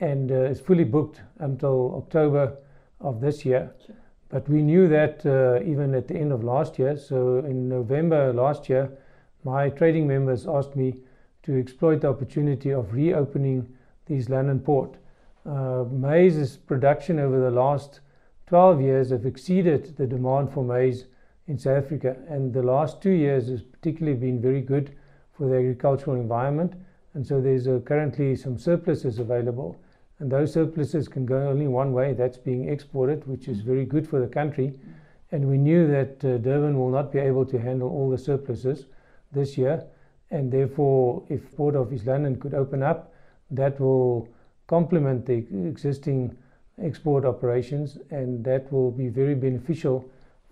and 0.01 0.31
uh, 0.31 0.51
is 0.51 0.61
fully 0.61 0.85
booked 0.85 1.23
until 1.39 1.95
October 1.97 2.57
of 3.01 3.21
this 3.21 3.45
year. 3.45 3.73
Sure. 3.87 3.97
But 4.29 4.49
we 4.49 4.63
knew 4.63 4.89
that 4.89 5.25
uh, 5.25 5.65
even 5.65 5.95
at 5.95 6.09
the 6.09 6.17
end 6.17 6.33
of 6.33 6.43
last 6.43 6.79
year. 6.79 6.97
So 6.97 7.39
in 7.39 7.69
November 7.69 8.33
last 8.33 8.69
year, 8.69 8.91
my 9.45 9.69
trading 9.69 10.07
members 10.07 10.47
asked 10.47 10.75
me 10.75 10.97
to 11.45 11.59
exploit 11.59 12.01
the 12.01 12.09
opportunity 12.09 12.71
of 12.71 12.93
reopening 12.93 13.69
the 14.07 14.15
East 14.15 14.31
London 14.31 14.59
port. 14.59 14.97
Uh, 15.47 15.85
maize's 15.91 16.57
production 16.57 17.19
over 17.19 17.39
the 17.39 17.51
last 17.51 18.01
12 18.47 18.81
years 18.83 19.11
have 19.11 19.25
exceeded 19.25 19.97
the 19.97 20.07
demand 20.07 20.53
for 20.53 20.63
maize 20.63 21.07
in 21.47 21.59
South 21.59 21.85
Africa, 21.85 22.17
and 22.29 22.53
the 22.53 22.63
last 22.63 23.01
two 23.01 23.11
years 23.11 23.49
has 23.49 23.63
particularly 23.63 24.19
been 24.19 24.41
very 24.41 24.61
good 24.61 24.95
for 25.33 25.49
the 25.49 25.57
agricultural 25.57 26.17
environment. 26.17 26.75
And 27.15 27.27
so 27.27 27.41
there's 27.41 27.69
uh, 27.69 27.81
currently 27.85 28.37
some 28.37 28.59
surpluses 28.59 29.19
available, 29.19 29.77
and 30.19 30.31
those 30.31 30.53
surpluses 30.53 31.09
can 31.09 31.25
go 31.25 31.49
only 31.49 31.69
one 31.69 31.93
way 31.93 32.13
that's 32.13 32.39
being 32.39 32.69
exported, 32.69 33.27
which 33.27 33.49
is 33.49 33.61
very 33.61 33.85
good 33.85 34.09
for 34.09 34.21
the 34.21 34.27
country. 34.27 34.75
And 35.33 35.49
we 35.49 35.57
knew 35.57 35.87
that 35.89 36.25
uh, 36.25 36.39
Durban 36.39 36.79
will 36.79 36.91
not 36.91 37.13
be 37.13 37.19
able 37.19 37.47
to 37.47 37.59
handle 37.59 37.89
all 37.89 38.11
the 38.11 38.19
surpluses 38.19 38.87
this 39.33 39.57
year, 39.57 39.85
and 40.31 40.53
therefore, 40.53 41.25
if 41.29 41.55
Port 41.57 41.77
of 41.77 41.93
East 41.93 42.07
London 42.07 42.39
could 42.39 42.55
open 42.55 42.83
up, 42.83 43.13
that 43.51 43.81
will 43.81 44.29
complement 44.67 45.27
the 45.27 45.47
existing 45.69 46.37
export 46.83 47.25
operations, 47.25 47.99
and 48.11 48.45
that 48.45 48.73
will 48.73 48.91
be 48.91 49.09
very 49.09 49.35
beneficial 49.35 50.05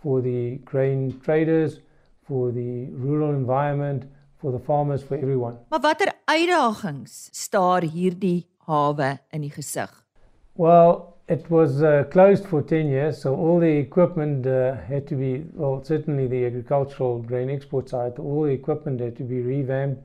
for 0.02 0.20
the 0.20 0.58
grain 0.64 1.20
traders, 1.20 1.80
for 2.26 2.50
the 2.50 2.86
rural 2.90 3.30
environment, 3.30 4.04
for 4.40 4.52
the 4.52 4.58
farmers, 4.58 5.02
for 5.02 5.16
everyone. 5.16 5.58
Maar 5.68 5.80
watter 5.80 6.12
uitdagings 6.24 7.28
staar 7.32 7.82
hierdie 7.82 8.46
hawe 8.66 9.18
in 9.30 9.40
die 9.40 9.50
gesig? 9.50 9.90
Well, 10.54 11.12
it 11.28 11.48
was 11.48 11.82
uh, 11.82 12.04
closed 12.10 12.46
for 12.46 12.62
10 12.62 12.88
years, 12.88 13.20
so 13.20 13.34
all 13.34 13.60
the 13.60 13.78
equipment 13.78 14.46
uh, 14.46 14.76
had 14.76 15.06
to 15.06 15.14
be, 15.14 15.44
well, 15.54 15.82
certainly 15.84 16.26
the 16.26 16.44
agricultural 16.44 17.22
grain 17.22 17.48
export 17.48 17.88
side, 17.88 18.18
all 18.18 18.42
the 18.42 18.52
equipment 18.52 19.00
had 19.00 19.16
to 19.16 19.22
be 19.22 19.40
revamped, 19.40 20.02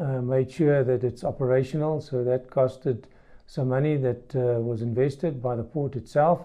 uh, 0.00 0.20
made 0.20 0.50
sure 0.50 0.84
that 0.84 1.04
it's 1.04 1.24
operational, 1.24 2.00
so 2.00 2.22
that 2.24 2.50
costed 2.50 3.04
some 3.48 3.68
money 3.68 3.96
that 3.96 4.36
uh, 4.36 4.60
was 4.60 4.82
invested 4.82 5.42
by 5.42 5.56
the 5.56 5.64
port 5.64 5.96
itself. 5.96 6.42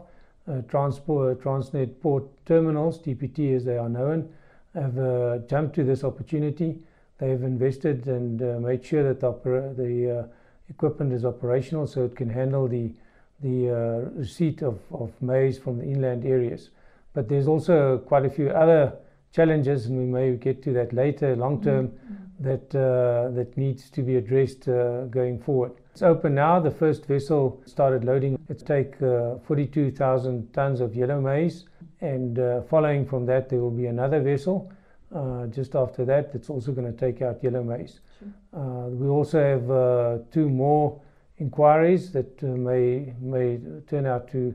Uh, 0.48 0.62
transport, 0.69 1.41
Transnet 1.41 2.01
Port 2.01 2.24
Terminals, 2.45 2.98
TPT 2.98 3.55
as 3.55 3.63
they 3.65 3.77
are 3.77 3.89
known, 3.89 4.29
have 4.74 4.98
uh, 4.98 5.38
jumped 5.50 5.75
to 5.75 5.83
this 5.83 6.03
opportunity. 6.03 6.79
They've 7.17 7.43
invested 7.43 8.07
and 8.07 8.39
made 8.62 8.83
sure 8.83 9.03
that 9.03 9.19
the, 9.19 9.74
the 9.77 10.29
equipment 10.69 11.13
is 11.13 11.24
operational 11.24 11.88
so 11.88 12.05
it 12.05 12.15
can 12.15 12.29
handle 12.29 12.67
the 12.67 12.93
the 13.41 13.69
uh, 13.69 14.10
receipt 14.17 14.62
of, 14.62 14.79
of 14.91 15.12
maize 15.22 15.60
from 15.60 15.77
the 15.77 15.83
inland 15.83 16.25
areas. 16.25 16.69
But 17.13 17.27
there's 17.27 17.48
also 17.48 17.98
quite 18.00 18.25
a 18.25 18.29
few 18.29 18.50
other 18.50 18.93
challenges, 19.33 19.86
and 19.88 19.98
we 20.00 20.05
may 20.05 20.36
get 20.38 20.63
to 20.63 20.74
that 20.74 20.93
later, 20.93 21.36
long 21.36 21.62
term, 21.62 21.89
mm-hmm. 21.89 22.43
that 22.43 22.75
uh, 22.75 23.31
that 23.31 23.57
needs 23.57 23.89
to 23.91 24.01
be 24.01 24.15
addressed 24.15 24.67
uh, 24.67 25.05
going 25.05 25.39
forward. 25.39 25.74
It's 25.93 26.01
open 26.01 26.33
now. 26.33 26.59
The 26.59 26.71
first 26.71 27.05
vessel 27.05 27.62
started 27.67 28.03
loading. 28.03 28.39
It 28.50 28.65
take 28.65 29.00
uh, 29.00 29.35
42,000 29.45 30.51
tons 30.51 30.81
of 30.81 30.95
yellow 30.95 31.21
maize, 31.21 31.65
and 32.01 32.39
uh, 32.39 32.63
following 32.63 33.05
from 33.05 33.27
that, 33.27 33.47
there 33.47 33.59
will 33.59 33.69
be 33.69 33.85
another 33.85 34.19
vessel. 34.19 34.71
Uh, 35.13 35.45
just 35.45 35.75
after 35.75 36.03
that, 36.05 36.31
it's 36.33 36.50
also 36.50 36.71
going 36.71 36.91
to 36.91 36.97
take 36.97 37.21
out 37.21 37.43
yellow 37.43 37.62
maize. 37.63 38.00
Sure. 38.17 38.89
we 38.89 39.07
also 39.07 39.38
have 39.39 40.31
two 40.31 40.50
more 40.50 41.00
inquiries 41.38 42.12
that 42.13 42.43
uh, 42.43 42.47
may 42.47 43.13
may 43.21 43.59
turn 43.88 44.07
out 44.07 44.27
to 44.31 44.51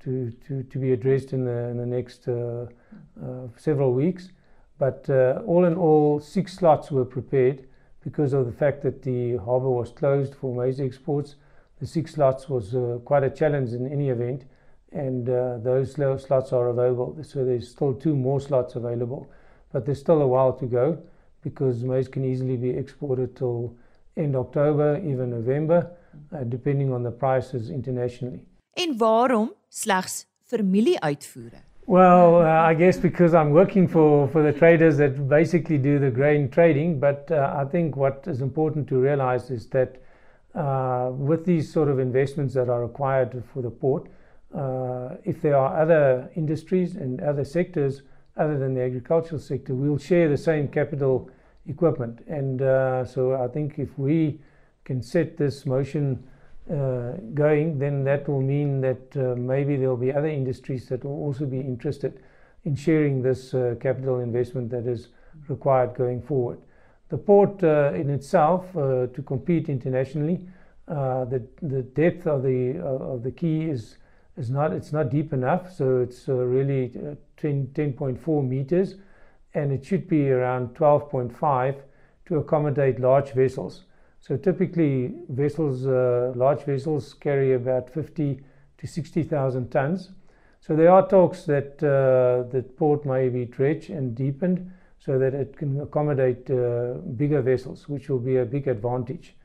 to 0.00 0.30
to, 0.46 0.64
to 0.64 0.78
be 0.78 0.92
addressed 0.92 1.32
in 1.32 1.46
the 1.46 1.68
in 1.70 1.78
the 1.78 1.86
next 1.86 2.28
uh, 2.28 2.66
uh, 3.24 3.48
several 3.56 3.94
weeks. 3.94 4.28
But 4.76 5.08
all 5.46 5.64
in 5.64 5.76
all, 5.76 6.20
six 6.20 6.52
slots 6.52 6.90
were 6.90 7.06
prepared 7.06 7.64
because 8.04 8.32
of 8.32 8.46
the 8.46 8.52
fact 8.52 8.82
that 8.82 9.02
the 9.02 9.36
harbour 9.38 9.70
was 9.70 9.90
closed 9.90 10.34
for 10.34 10.54
maize 10.54 10.80
exports. 10.80 11.36
The 11.80 11.86
six 11.86 12.12
slots 12.12 12.48
was 12.48 12.74
quite 13.04 13.24
a 13.24 13.30
challenge 13.30 13.70
in 13.72 13.90
any 13.90 14.08
event, 14.10 14.44
and 14.92 15.26
those 15.26 15.92
slots 15.92 16.52
are 16.52 16.68
available. 16.68 17.16
So 17.22 17.44
there's 17.44 17.68
still 17.68 17.94
two 17.94 18.14
more 18.14 18.40
slots 18.40 18.76
available, 18.76 19.26
but 19.72 19.84
there's 19.84 20.00
still 20.00 20.22
a 20.22 20.26
while 20.26 20.52
to 20.52 20.66
go 20.66 20.98
because 21.42 21.82
maize 21.82 22.08
can 22.08 22.24
easily 22.24 22.56
be 22.56 22.70
exported 22.70 23.36
till 23.36 23.76
end 24.16 24.36
October, 24.36 24.98
even 24.98 25.30
November 25.30 25.90
uh, 26.32 26.44
depending 26.44 26.92
on 26.92 27.02
the 27.02 27.10
prices 27.10 27.70
internationally. 27.70 28.46
En 28.72 28.94
waarom 28.98 29.52
slegs 29.68 30.26
familieuitvoere? 30.42 31.62
Well, 31.86 32.36
uh, 32.36 32.44
I 32.44 32.72
guess 32.72 32.96
because 32.96 33.34
I'm 33.34 33.50
working 33.50 33.86
for, 33.86 34.26
for 34.28 34.42
the 34.42 34.58
traders 34.58 34.96
that 34.96 35.28
basically 35.28 35.76
do 35.76 35.98
the 35.98 36.10
grain 36.10 36.48
trading, 36.48 36.98
but 36.98 37.28
uh, 37.30 37.54
I 37.54 37.66
think 37.66 37.94
what 37.94 38.24
is 38.26 38.40
important 38.40 38.88
to 38.88 38.96
realize 38.96 39.50
is 39.50 39.66
that 39.66 40.00
uh, 40.54 41.10
with 41.12 41.44
these 41.44 41.70
sort 41.70 41.88
of 41.88 41.98
investments 41.98 42.54
that 42.54 42.70
are 42.70 42.80
required 42.80 43.42
for 43.52 43.60
the 43.60 43.68
port, 43.68 44.08
uh, 44.54 45.16
if 45.24 45.42
there 45.42 45.58
are 45.58 45.78
other 45.78 46.30
industries 46.36 46.96
and 46.96 47.20
other 47.20 47.44
sectors 47.44 48.00
other 48.38 48.58
than 48.58 48.72
the 48.72 48.80
agricultural 48.80 49.38
sector, 49.38 49.74
we'll 49.74 49.98
share 49.98 50.30
the 50.30 50.38
same 50.38 50.68
capital 50.68 51.28
equipment. 51.68 52.24
And 52.26 52.62
uh, 52.62 53.04
so 53.04 53.34
I 53.34 53.48
think 53.48 53.78
if 53.78 53.98
we 53.98 54.40
can 54.84 55.02
set 55.02 55.36
this 55.36 55.66
motion 55.66 56.24
going, 56.68 57.78
then 57.78 58.04
that 58.04 58.28
will 58.28 58.40
mean 58.40 58.80
that 58.80 59.16
uh, 59.16 59.34
maybe 59.36 59.76
there 59.76 59.88
will 59.88 59.96
be 59.96 60.12
other 60.12 60.28
industries 60.28 60.88
that 60.88 61.04
will 61.04 61.12
also 61.12 61.44
be 61.44 61.60
interested 61.60 62.20
in 62.64 62.74
sharing 62.74 63.22
this 63.22 63.52
uh, 63.54 63.74
capital 63.80 64.20
investment 64.20 64.70
that 64.70 64.86
is 64.86 65.08
required 65.48 65.94
going 65.94 66.22
forward. 66.22 66.58
The 67.10 67.18
port 67.18 67.62
uh, 67.62 67.92
in 67.94 68.10
itself, 68.10 68.74
uh, 68.76 69.06
to 69.08 69.22
compete 69.26 69.68
internationally, 69.68 70.48
uh, 70.88 71.24
the 71.26 71.46
the 71.62 71.82
depth 71.82 72.26
of 72.26 72.42
the 72.42 72.78
of 72.78 73.22
the 73.22 73.30
quay 73.30 73.62
is 73.62 73.96
is 74.36 74.50
not 74.50 74.72
it's 74.72 74.92
not 74.92 75.10
deep 75.10 75.32
enough, 75.32 75.72
so 75.72 76.00
it's 76.00 76.28
really 76.28 76.88
10, 77.36 77.68
10.4 77.74 78.48
meters, 78.48 78.96
and 79.54 79.72
it 79.72 79.84
should 79.84 80.08
be 80.08 80.30
around 80.30 80.74
12.5 80.74 81.76
to 82.26 82.36
accommodate 82.38 83.00
large 83.00 83.32
vessels. 83.32 83.84
So 84.26 84.38
typically, 84.38 85.12
vessels, 85.28 85.86
uh, 85.86 86.32
large 86.34 86.62
vessels, 86.62 87.12
carry 87.12 87.52
about 87.52 87.90
50 87.90 88.40
to 88.78 88.86
60,000 88.86 89.70
tons. 89.70 90.12
So 90.62 90.74
there 90.74 90.90
are 90.90 91.06
talks 91.06 91.42
that 91.42 91.74
uh, 91.82 92.50
the 92.50 92.62
port 92.62 93.04
may 93.04 93.28
be 93.28 93.44
dredged 93.44 93.90
and 93.90 94.14
deepened 94.14 94.72
so 94.98 95.18
that 95.18 95.34
it 95.34 95.58
can 95.58 95.78
accommodate 95.78 96.50
uh, 96.50 96.94
bigger 97.18 97.42
vessels, 97.42 97.86
which 97.86 98.08
will 98.08 98.18
be 98.18 98.38
a 98.38 98.46
big 98.46 98.66
advantage. 98.66 99.36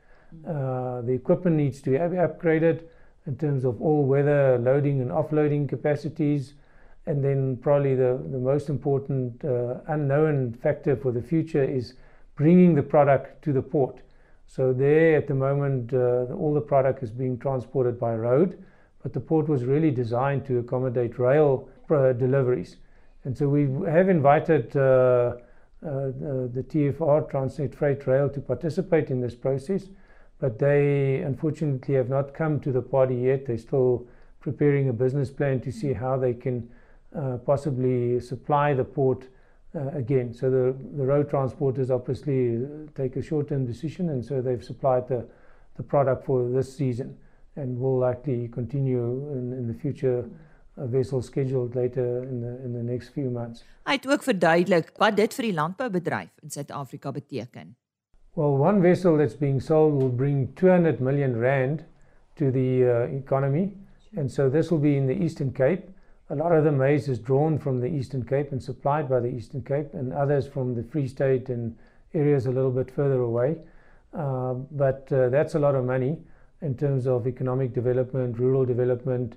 Uh, 0.48 1.02
the 1.02 1.12
equipment 1.12 1.56
needs 1.56 1.82
to 1.82 1.90
be 1.90 1.98
upgraded 1.98 2.84
in 3.26 3.36
terms 3.36 3.66
of 3.66 3.82
all-weather 3.82 4.56
loading 4.56 5.02
and 5.02 5.10
offloading 5.10 5.68
capacities, 5.68 6.54
and 7.04 7.22
then 7.22 7.58
probably 7.58 7.94
the, 7.94 8.18
the 8.30 8.38
most 8.38 8.70
important 8.70 9.44
uh, 9.44 9.74
unknown 9.88 10.54
factor 10.54 10.96
for 10.96 11.12
the 11.12 11.20
future 11.20 11.62
is 11.62 11.92
bringing 12.34 12.74
the 12.74 12.82
product 12.82 13.44
to 13.44 13.52
the 13.52 13.60
port. 13.60 14.00
So 14.50 14.72
there 14.72 15.16
at 15.16 15.28
the 15.28 15.34
moment, 15.34 15.94
uh, 15.94 16.34
all 16.34 16.52
the 16.52 16.60
product 16.60 17.04
is 17.04 17.12
being 17.12 17.38
transported 17.38 18.00
by 18.00 18.16
road, 18.16 18.60
but 19.00 19.12
the 19.12 19.20
port 19.20 19.48
was 19.48 19.64
really 19.64 19.92
designed 19.92 20.44
to 20.46 20.58
accommodate 20.58 21.20
rail 21.20 21.68
uh, 21.88 22.14
deliveries. 22.14 22.76
And 23.22 23.38
so 23.38 23.48
we 23.48 23.68
have 23.88 24.08
invited 24.08 24.76
uh, 24.76 24.80
uh, 24.80 25.34
the, 25.82 26.50
the 26.52 26.64
TFR, 26.64 27.30
Transnet 27.30 27.76
Freight 27.76 28.08
Rail, 28.08 28.28
to 28.28 28.40
participate 28.40 29.08
in 29.08 29.20
this 29.20 29.36
process, 29.36 29.88
but 30.40 30.58
they 30.58 31.22
unfortunately 31.22 31.94
have 31.94 32.08
not 32.08 32.34
come 32.34 32.58
to 32.58 32.72
the 32.72 32.82
party 32.82 33.14
yet. 33.14 33.46
They're 33.46 33.56
still 33.56 34.08
preparing 34.40 34.88
a 34.88 34.92
business 34.92 35.30
plan 35.30 35.60
to 35.60 35.70
see 35.70 35.92
how 35.92 36.16
they 36.16 36.34
can 36.34 36.68
uh, 37.16 37.36
possibly 37.46 38.18
supply 38.18 38.74
the 38.74 38.84
port 38.84 39.28
uh, 39.74 39.88
again. 39.94 40.34
So 40.34 40.50
the, 40.50 40.74
the 40.96 41.04
road 41.04 41.30
transporters 41.30 41.90
obviously 41.90 42.56
uh, 42.56 42.90
take 42.94 43.16
a 43.16 43.22
short-term 43.22 43.66
decision, 43.66 44.10
and 44.10 44.24
so 44.24 44.40
they've 44.40 44.64
supplied 44.64 45.08
the, 45.08 45.26
the 45.76 45.82
product 45.82 46.26
for 46.26 46.48
this 46.48 46.74
season, 46.76 47.16
and 47.56 47.78
will 47.78 47.98
likely 47.98 48.48
continue 48.48 49.04
in, 49.32 49.52
in 49.52 49.68
the 49.68 49.74
future 49.74 50.24
a 50.76 50.86
vessel 50.86 51.20
scheduled 51.20 51.74
later 51.74 52.24
in 52.24 52.40
the 52.40 52.64
in 52.64 52.72
the 52.72 52.82
next 52.82 53.08
few 53.08 53.30
months. 53.30 53.64
Hy 53.84 53.98
het 53.98 54.06
ook 54.08 54.22
verduidelik 54.22 54.92
wat 54.98 55.16
dit 55.16 55.34
vir 55.34 55.48
die 55.50 55.54
landboubedryf 55.54 56.30
in 56.42 56.50
Suid-Afrika 56.50 57.12
beteken. 57.12 57.74
Well, 58.38 58.56
one 58.56 58.80
vessel 58.80 59.18
that's 59.18 59.36
being 59.36 59.60
sold 59.60 59.98
will 60.00 60.12
bring 60.12 60.54
200 60.54 61.00
million 61.00 61.36
rand 61.40 61.84
to 62.36 62.50
the 62.50 62.84
uh, 62.84 63.16
economy, 63.16 63.72
and 64.16 64.30
so 64.30 64.48
this 64.48 64.70
will 64.70 64.78
be 64.78 64.96
in 64.96 65.06
the 65.06 65.14
Eastern 65.24 65.52
Cape. 65.52 65.90
A 66.30 66.36
lot 66.36 66.52
of 66.52 66.62
the 66.62 66.70
maize 66.70 67.08
is 67.08 67.18
drawn 67.18 67.58
from 67.58 67.80
the 67.80 67.88
Eastern 67.88 68.24
Cape 68.24 68.52
and 68.52 68.62
supplied 68.62 69.08
by 69.08 69.18
the 69.18 69.26
Eastern 69.26 69.62
Cape, 69.62 69.94
and 69.94 70.12
others 70.12 70.46
from 70.46 70.76
the 70.76 70.84
Free 70.84 71.08
State 71.08 71.48
and 71.48 71.76
areas 72.14 72.46
a 72.46 72.52
little 72.52 72.70
bit 72.70 72.88
further 72.88 73.20
away. 73.22 73.56
Uh, 74.14 74.54
but 74.70 75.12
uh, 75.12 75.28
that's 75.28 75.56
a 75.56 75.58
lot 75.58 75.74
of 75.74 75.84
money 75.84 76.18
in 76.62 76.76
terms 76.76 77.08
of 77.08 77.26
economic 77.26 77.72
development, 77.72 78.38
rural 78.38 78.64
development, 78.64 79.34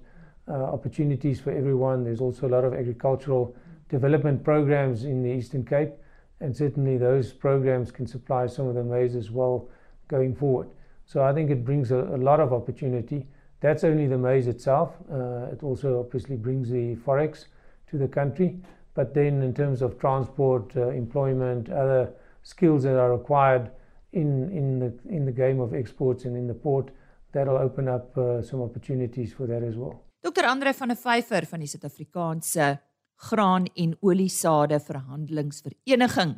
uh, 0.47 0.53
opportunities 0.53 1.39
for 1.39 1.49
everyone. 1.49 2.03
There's 2.03 2.21
also 2.21 2.47
a 2.47 2.49
lot 2.49 2.63
of 2.63 2.75
agricultural 2.75 3.55
development 3.89 4.43
programs 4.43 5.03
in 5.03 5.23
the 5.23 5.29
Eastern 5.29 5.65
Cape, 5.65 5.93
and 6.41 6.55
certainly 6.55 6.97
those 6.97 7.33
programs 7.33 7.91
can 7.91 8.05
supply 8.05 8.45
some 8.45 8.67
of 8.67 8.75
the 8.75 8.83
maize 8.83 9.15
as 9.15 9.31
well 9.31 9.67
going 10.09 10.35
forward. 10.35 10.69
So 11.05 11.23
I 11.23 11.33
think 11.33 11.49
it 11.49 11.65
brings 11.65 11.89
a, 11.89 11.97
a 11.97 12.17
lot 12.17 12.39
of 12.39 12.53
opportunity. 12.53 13.25
That's 13.63 13.85
only 13.85 14.07
the 14.07 14.17
maize 14.17 14.47
itself. 14.47 14.89
Uh, 15.09 15.53
it 15.53 15.63
also 15.63 16.01
obviously 16.01 16.35
brings 16.35 16.69
the 16.69 16.97
forex 17.05 17.45
to 17.89 17.97
the 17.97 18.09
country. 18.09 18.59
But 18.93 19.13
then, 19.13 19.41
in 19.41 19.53
terms 19.53 19.81
of 19.81 19.97
transport, 19.97 20.75
uh, 20.75 20.89
employment, 20.89 21.69
other 21.69 22.11
skills 22.41 22.83
that 22.83 22.97
are 22.99 23.13
required 23.13 23.71
in, 24.11 24.51
in, 24.51 24.79
the, 24.79 24.91
in 25.09 25.25
the 25.25 25.31
game 25.31 25.61
of 25.61 25.73
exports 25.73 26.25
and 26.25 26.35
in 26.35 26.45
the 26.45 26.53
port, 26.53 26.91
that'll 27.31 27.57
open 27.57 27.87
up 27.87 28.17
uh, 28.17 28.41
some 28.41 28.61
opportunities 28.61 29.33
for 29.33 29.47
that 29.47 29.63
as 29.63 29.77
well. 29.77 30.03
Dr. 30.21 30.45
Andre 30.45 30.73
van 30.73 30.87
der 30.87 30.99
Vyver 30.99 31.45
van 31.45 31.63
die 31.63 31.67
Suid-Afrikaanse 31.67 32.67
Graan 33.15 33.65
en 33.75 33.95
Oliesade 34.01 34.79
Verhandelingsvereniging 34.79 36.35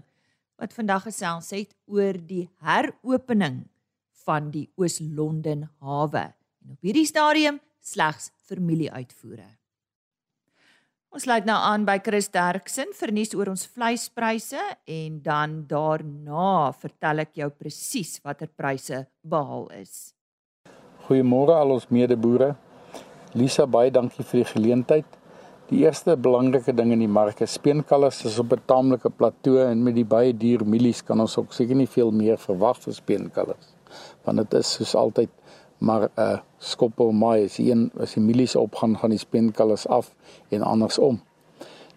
wat 0.62 0.74
vandag 0.74 1.10
gesels 1.10 1.50
het 1.58 1.74
oor 1.89 2.13
die 2.13 2.46
heropening 2.62 3.63
van 4.25 4.51
die 4.53 4.70
Oos-London 4.77 5.65
hawe 5.82 6.29
en 6.65 6.74
op 6.74 6.81
hierdie 6.81 7.05
stadium 7.05 7.60
slegs 7.86 8.31
familieuitvoere. 8.50 9.48
Ons 11.15 11.24
sluit 11.24 11.45
nou 11.48 11.55
aan 11.55 11.86
by 11.88 12.00
Chris 12.03 12.27
Derksen 12.34 12.89
vir 12.98 13.12
nuus 13.15 13.31
oor 13.38 13.53
ons 13.53 13.67
vleispryse 13.72 14.60
en 14.91 15.19
dan 15.24 15.62
daarna 15.69 16.74
vertel 16.75 17.24
ek 17.24 17.38
jou 17.39 17.48
presies 17.55 18.17
watter 18.25 18.50
pryse 18.51 19.05
behaal 19.24 19.69
is. 19.77 20.12
Goeiemôre 21.05 21.55
al 21.55 21.72
ons 21.77 21.86
medeboere. 21.93 22.55
Lisa, 23.38 23.63
baie 23.69 23.93
dankie 23.93 24.25
vir 24.25 24.41
die 24.41 24.50
geleentheid. 24.50 25.15
Die 25.69 25.86
eerste 25.86 26.17
belangrike 26.19 26.75
ding 26.75 26.91
in 26.93 27.05
die 27.05 27.10
mark 27.10 27.39
is 27.45 27.55
speenkalvers 27.57 28.25
is 28.27 28.36
op 28.41 28.51
'n 28.53 28.65
taamlike 28.67 29.10
plateau 29.10 29.63
en 29.69 29.84
met 29.84 29.95
die 29.95 30.05
baie 30.05 30.34
duur 30.34 30.65
mielies 30.65 31.01
kan 31.01 31.19
ons 31.19 31.38
ook 31.38 31.53
seker 31.53 31.75
nie 31.75 31.88
veel 31.88 32.12
meer 32.12 32.38
verwag 32.38 32.77
vir 32.84 32.93
speenkalvers. 32.93 33.72
Want 34.25 34.38
dit 34.38 34.53
is 34.60 34.74
soos 34.74 34.95
altyd 34.95 35.29
maar 35.86 36.04
'n 36.04 36.22
uh, 36.22 36.39
skoppel 36.58 37.12
maai 37.12 37.46
as 37.46 37.58
een 37.58 37.92
as 38.04 38.13
die 38.13 38.24
milies 38.24 38.56
opgaan 38.56 38.98
gaan 38.98 39.13
die 39.13 39.25
spenkalles 39.27 39.88
af 39.88 40.15
en 40.50 40.62
andersom. 40.62 41.22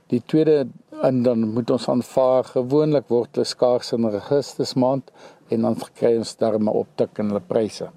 Die 0.06 0.22
tweede 0.26 0.66
en 1.02 1.22
dan 1.22 1.52
moet 1.52 1.70
ons 1.70 1.88
aanvaar 1.88 2.44
gewoonlik 2.44 3.08
word 3.08 3.28
hulle 3.32 3.46
skaars 3.46 3.92
in 3.92 4.04
Augustus 4.04 4.74
maand 4.74 5.10
en 5.48 5.60
dan 5.60 5.76
kry 6.00 6.16
ons 6.16 6.36
daarmee 6.36 6.74
optik 6.74 7.18
in 7.18 7.32
hulle 7.32 7.44
pryse. 7.46 7.88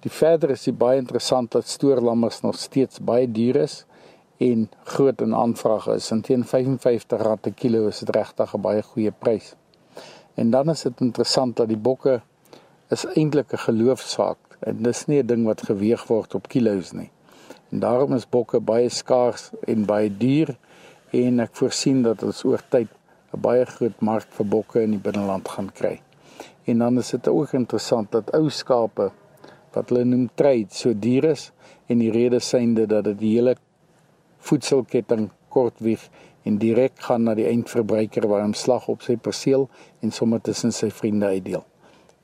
Die 0.00 0.10
verder 0.10 0.50
is 0.50 0.62
die 0.62 0.76
baie 0.84 0.98
interessant 0.98 1.52
dat 1.52 1.66
stoorlammers 1.66 2.40
nog 2.40 2.58
steeds 2.58 3.00
baie 3.00 3.26
duur 3.26 3.56
is 3.56 3.84
en 4.38 4.68
groot 4.84 5.20
in 5.20 5.34
aanvraag 5.34 5.86
is. 5.86 6.10
En 6.10 6.20
teen 6.20 6.44
R55 6.44 7.06
per 7.40 7.52
kilo 7.54 7.86
is 7.88 7.98
dit 7.98 8.16
regtig 8.16 8.54
'n 8.54 8.60
baie 8.60 8.82
goeie 8.82 9.10
prys. 9.10 9.54
En 10.34 10.50
dan 10.50 10.70
is 10.70 10.82
dit 10.82 11.00
interessant 11.00 11.56
dat 11.56 11.68
die 11.68 11.82
bokke 11.88 12.20
is 12.90 13.04
eintlik 13.04 13.52
'n 13.52 13.64
geloofsaak 13.68 14.45
en 14.60 14.82
dis 14.82 15.06
nie 15.06 15.22
'n 15.22 15.26
ding 15.26 15.44
wat 15.44 15.62
geweeg 15.62 16.06
word 16.06 16.34
op 16.34 16.48
kilos 16.48 16.92
nie. 16.92 17.10
En 17.70 17.78
daarom 17.78 18.14
is 18.14 18.28
bokke 18.28 18.60
baie 18.60 18.88
skaars 18.88 19.50
en 19.66 19.84
baie 19.84 20.16
duur 20.16 20.56
en 21.10 21.40
ek 21.40 21.54
voorsien 21.56 22.02
dat 22.02 22.22
ons 22.22 22.44
oor 22.44 22.62
tyd 22.68 22.88
'n 23.32 23.40
baie 23.40 23.64
groot 23.64 24.00
mark 24.00 24.26
vir 24.30 24.46
bokke 24.46 24.82
in 24.82 24.90
die 24.90 25.02
binneland 25.02 25.48
gaan 25.48 25.72
kry. 25.72 26.00
En 26.64 26.78
dan 26.78 26.98
is 26.98 27.10
dit 27.10 27.28
ook 27.28 27.52
interessant 27.52 28.12
dat 28.12 28.32
ou 28.34 28.50
skape 28.50 29.10
wat 29.72 29.88
hulle 29.88 30.04
noem 30.04 30.28
trade 30.34 30.70
so 30.70 30.94
duur 30.94 31.24
is 31.24 31.52
en 31.86 31.98
die 31.98 32.10
rede 32.10 32.40
synde 32.40 32.86
dat 32.86 33.04
dit 33.04 33.18
die 33.18 33.34
hele 33.34 33.56
voedselketting 34.38 35.30
kortwieg 35.48 36.08
en 36.46 36.58
direk 36.58 36.98
gaan 37.08 37.22
na 37.22 37.34
die 37.34 37.48
eindverbruiker 37.50 38.28
waar 38.30 38.42
hom 38.46 38.54
slag 38.54 38.88
op 38.88 39.02
sy 39.02 39.16
perseel 39.16 39.68
en 40.00 40.10
sommer 40.10 40.40
tussen 40.40 40.72
sy 40.72 40.90
vriende 40.90 41.26
uitdeel. 41.26 41.64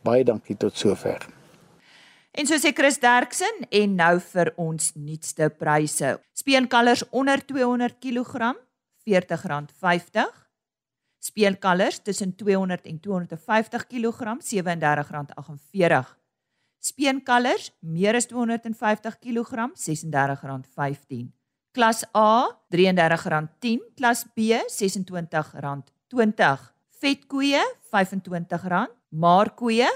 Baie 0.02 0.24
dankie 0.24 0.56
tot 0.56 0.76
sover. 0.78 1.41
En 2.32 2.48
so 2.48 2.56
sê 2.56 2.72
Chris 2.72 2.96
Derksen 2.96 3.66
en 3.68 3.96
nou 3.98 4.16
vir 4.32 4.48
ons 4.56 4.94
nuutste 4.96 5.50
pryse. 5.60 6.14
Speenkalvers 6.32 7.04
onder 7.12 7.44
200 7.44 8.00
kg 8.00 8.56
R40.50. 9.04 10.32
Speenkalvers 11.20 12.00
tussen 12.00 12.32
200 12.32 12.88
en 12.88 12.96
250 13.04 13.84
kg 13.90 14.32
R37.48. 14.40 16.08
Speenkalvers 16.80 17.68
meer 17.84 18.16
as 18.16 18.24
250 18.26 19.20
kg 19.20 19.68
R36.15. 19.76 21.28
Klas 21.72 22.04
A 22.16 22.48
R33.10, 22.72 23.80
klas 23.96 24.24
B 24.32 24.56
R26.20. 24.56 26.72
Vetkoeie 27.02 27.60
R25, 27.92 28.88
maarkoeie 29.10 29.88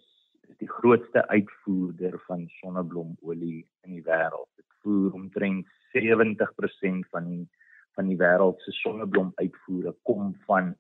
die 0.64 0.72
grootste 0.78 1.28
uitvoerder 1.28 2.20
van 2.28 2.48
sonneblomolie 2.62 3.68
in 3.84 3.92
die 3.92 4.06
wêreld. 4.08 4.50
Dit 4.56 4.70
voer 4.82 5.12
omtrent 5.14 5.68
70% 5.92 7.04
van 7.12 7.28
die 7.34 7.50
van 7.96 8.08
die 8.08 8.18
wêreld 8.24 8.62
se 8.62 8.72
sonneblom 8.72 9.32
uitvoere 9.36 9.96
kom 10.04 10.36
van 10.48 10.76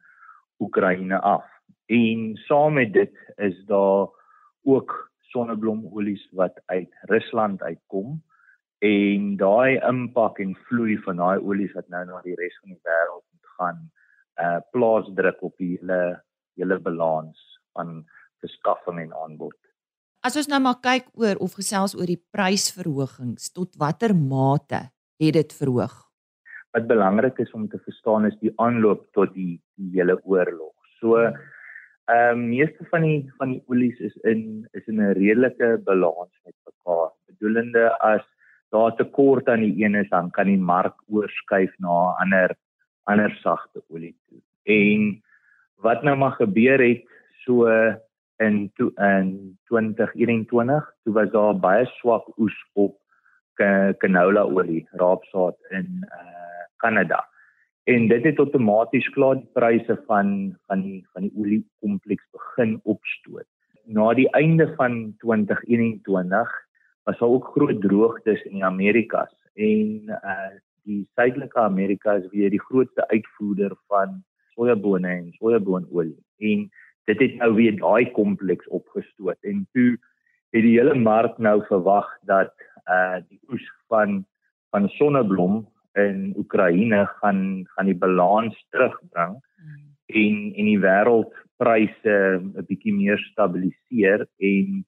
Oekraïne 0.59 1.19
af. 1.19 1.54
En 1.85 2.35
saam 2.47 2.73
met 2.73 2.93
dit 2.93 3.13
is 3.37 3.57
daar 3.65 4.07
ook 4.63 5.11
sonneblomolies 5.19 6.23
wat 6.31 6.61
uit 6.65 6.89
Rusland 7.11 7.61
uitkom 7.61 8.23
en 8.79 9.35
daai 9.37 9.79
impak 9.87 10.39
en 10.39 10.55
vloei 10.67 10.97
van 11.05 11.21
daai 11.21 11.39
olies 11.39 11.73
wat 11.77 11.87
nou 11.93 12.03
na 12.05 12.21
die 12.25 12.35
res 12.39 12.57
van 12.61 12.73
die 12.73 12.81
wêreld 12.87 13.23
moet 13.31 13.51
gaan 13.57 13.83
uh 14.45 14.59
plaas 14.75 15.07
druk 15.17 15.43
op 15.47 15.55
die 15.61 15.75
hele 15.77 15.99
hele 16.59 16.79
balans 16.79 17.39
van 17.75 18.03
verskaffing 18.43 18.99
en 19.03 19.13
aanbod. 19.23 19.55
As 20.25 20.35
ons 20.39 20.49
nou 20.49 20.59
maar 20.63 20.79
kyk 20.81 21.11
oor 21.21 21.39
of 21.43 21.57
gesels 21.59 21.93
oor 21.97 22.09
die 22.09 22.21
prysverhogings, 22.33 23.51
tot 23.53 23.75
watter 23.77 24.15
mate 24.17 24.87
het 25.21 25.35
dit 25.37 25.53
verhoog? 25.53 25.93
Wat 26.75 26.87
belangrik 26.89 27.37
is 27.39 27.51
om 27.55 27.67
te 27.69 27.79
verstaan 27.85 28.25
is 28.27 28.35
die 28.41 28.51
aanloop 28.59 29.05
tot 29.15 29.31
die, 29.35 29.61
die 29.79 29.91
hele 29.95 30.17
oorlog. 30.23 30.73
So 30.99 31.21
ehm 32.05 32.37
um, 32.37 32.49
meeste 32.49 32.85
van 32.89 33.01
die 33.01 33.33
van 33.37 33.51
die 33.55 33.63
olies 33.67 33.99
is 33.99 34.15
in 34.31 34.67
is 34.71 34.85
in 34.85 35.01
'n 35.01 35.13
redelike 35.17 35.81
balans 35.83 36.33
met 36.43 36.55
mekaar. 36.65 37.11
Bedoelende 37.25 37.99
as 37.99 38.25
daar 38.69 38.95
tekort 38.95 39.47
aan 39.49 39.59
die 39.59 39.83
een 39.83 39.95
is, 39.95 40.09
dan 40.09 40.31
kan 40.31 40.45
die 40.45 40.57
mark 40.57 40.95
oorskuif 41.07 41.73
na 41.77 41.95
'n 42.09 42.15
ander 42.23 42.55
ander 43.03 43.31
sagte 43.41 43.83
olie 43.89 44.15
toe. 44.27 44.41
En 44.63 45.21
wat 45.75 46.03
nou 46.03 46.17
maar 46.17 46.31
gebeur 46.31 46.79
het 46.79 47.03
so 47.45 47.67
in 48.37 48.71
to, 48.75 48.91
in 48.95 49.57
2021, 49.63 50.93
toe 51.03 51.13
was 51.13 51.29
daar 51.31 51.59
baie 51.59 51.85
swak 51.85 52.37
oes 52.37 52.57
op 52.73 52.97
canola 53.97 54.41
olie, 54.41 54.87
raapsaad 54.91 55.55
in 55.69 56.03
uh 56.03 56.43
Kanada. 56.77 57.25
En 57.85 58.07
dit 58.07 58.23
het 58.23 58.39
outomaties 58.41 59.07
klaar 59.13 59.35
die 59.37 59.49
pryse 59.53 59.95
van 60.07 60.29
van 60.65 60.81
die 60.81 61.03
van 61.13 61.27
die 61.27 61.33
olie 61.37 61.59
kompleks 61.85 62.25
begin 62.33 62.79
opstoot. 62.83 63.45
Na 63.85 64.13
die 64.17 64.29
einde 64.33 64.65
van 64.77 65.13
2021 65.21 66.55
was 67.05 67.19
daar 67.19 67.29
ook 67.29 67.51
groot 67.53 67.81
droogtes 67.81 68.41
in 68.49 68.57
die 68.57 68.65
Amerikas 68.65 69.35
en 69.53 70.09
uh 70.21 70.53
die 70.85 71.09
suidelike 71.17 71.57
Amerika 71.59 72.13
is 72.13 72.25
weer 72.29 72.49
die 72.53 72.61
grootste 72.61 73.07
uitvoerder 73.09 73.73
van 73.89 74.19
sojabone 74.53 75.09
en 75.09 75.31
sojaboonolie 75.37 76.17
en 76.37 76.67
dit 77.09 77.19
het 77.19 77.37
nou 77.41 77.53
weer 77.57 77.77
daai 77.79 78.11
kompleks 78.17 78.67
opgestoot 78.67 79.37
en 79.41 79.63
toe 79.73 79.97
het 80.53 80.61
die 80.61 80.75
hele 80.77 80.93
mark 80.93 81.37
nou 81.37 81.55
verwag 81.69 82.09
dat 82.21 82.53
uh 82.85 83.21
die 83.29 83.41
oes 83.49 83.65
van 83.87 84.23
van 84.69 84.89
sonneblom 84.97 85.65
in 85.95 86.33
Oekraïne 86.37 87.05
gaan 87.19 87.41
gaan 87.73 87.89
die 87.91 87.97
balans 87.97 88.55
terugbring 88.69 89.37
mm. 89.39 89.85
en 90.21 90.35
en 90.55 90.69
die 90.71 90.79
wêreldpryse 90.79 92.15
'n 92.41 92.65
bietjie 92.67 92.93
meer 92.93 93.19
stabiliseer 93.31 94.27
en 94.39 94.83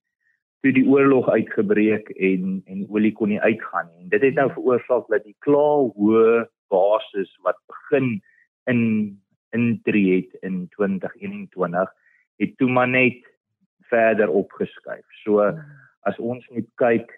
toe 0.62 0.74
die 0.74 0.88
oorlog 0.88 1.30
uitgebreek 1.30 2.10
en 2.10 2.62
en 2.66 2.86
olie 2.90 3.14
kon 3.14 3.30
nie 3.30 3.42
uitgaan 3.42 3.88
nie. 3.92 4.04
En 4.04 4.10
dit 4.10 4.22
het 4.22 4.36
nou 4.36 4.50
veroorsaak 4.52 5.08
dat 5.08 5.24
die 5.24 5.38
klaar 5.46 5.88
hoë 5.96 6.48
basis 6.68 7.32
wat 7.46 7.60
begin 7.72 8.22
in 8.66 8.82
intree 9.56 10.16
het 10.16 10.44
in 10.44 10.68
2021 10.76 11.94
het 12.38 12.58
toe 12.58 12.70
maar 12.70 12.88
net 12.88 13.24
verder 13.90 14.30
opgeskuif. 14.30 15.06
So 15.24 15.46
as 16.02 16.20
ons 16.20 16.48
moet 16.50 16.68
kyk 16.76 17.14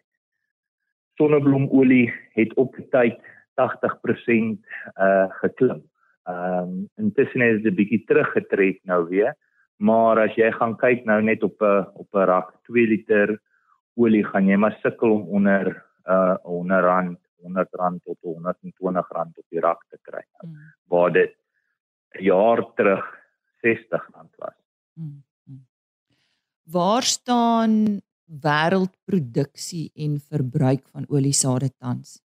sonnebloemolie 1.19 2.07
het 2.37 2.53
op 2.61 2.77
tyd 2.93 3.17
80% 3.59 4.59
uh 4.95 5.27
geklim. 5.41 5.83
Ehm 6.23 6.63
um, 6.63 6.89
intussen 6.95 7.41
het 7.41 7.63
dit 7.63 7.75
bietjie 7.75 8.03
teruggetrek 8.07 8.81
nou 8.83 9.03
weer. 9.09 9.35
Maar 9.79 10.19
as 10.27 10.35
jy 10.35 10.51
gaan 10.51 10.75
kyk 10.77 11.05
nou 11.07 11.21
net 11.21 11.43
op 11.43 11.61
'n 11.61 11.87
op 11.93 12.09
'n 12.15 12.27
rak 12.31 12.49
2 12.67 12.87
liter 12.87 13.39
olie 13.95 14.23
gaan 14.23 14.47
jy 14.47 14.57
maar 14.57 14.77
sukkel 14.81 15.11
om 15.11 15.27
onder 15.27 15.85
uh 16.05 16.35
100 16.43 16.83
rand, 16.83 17.19
100 17.41 17.73
rand 17.73 18.03
tot 18.03 18.17
120 18.21 19.07
rand 19.09 19.37
op 19.37 19.45
die 19.49 19.59
rak 19.59 19.85
te 19.89 19.97
kry. 20.01 20.23
Mm. 20.43 20.55
Waar 20.87 21.11
dit 21.11 21.35
'n 22.15 22.23
jaar 22.23 22.63
terug 22.75 23.05
60 23.61 24.09
rand 24.13 24.33
was. 24.37 24.57
Mm. 24.93 25.23
Mm. 25.43 25.65
Waar 26.63 27.03
staan 27.03 28.01
wêreldproduksie 28.25 29.91
en 29.95 30.19
verbruik 30.19 30.87
van 30.87 31.05
oliesade 31.07 31.71
tans? 31.77 32.21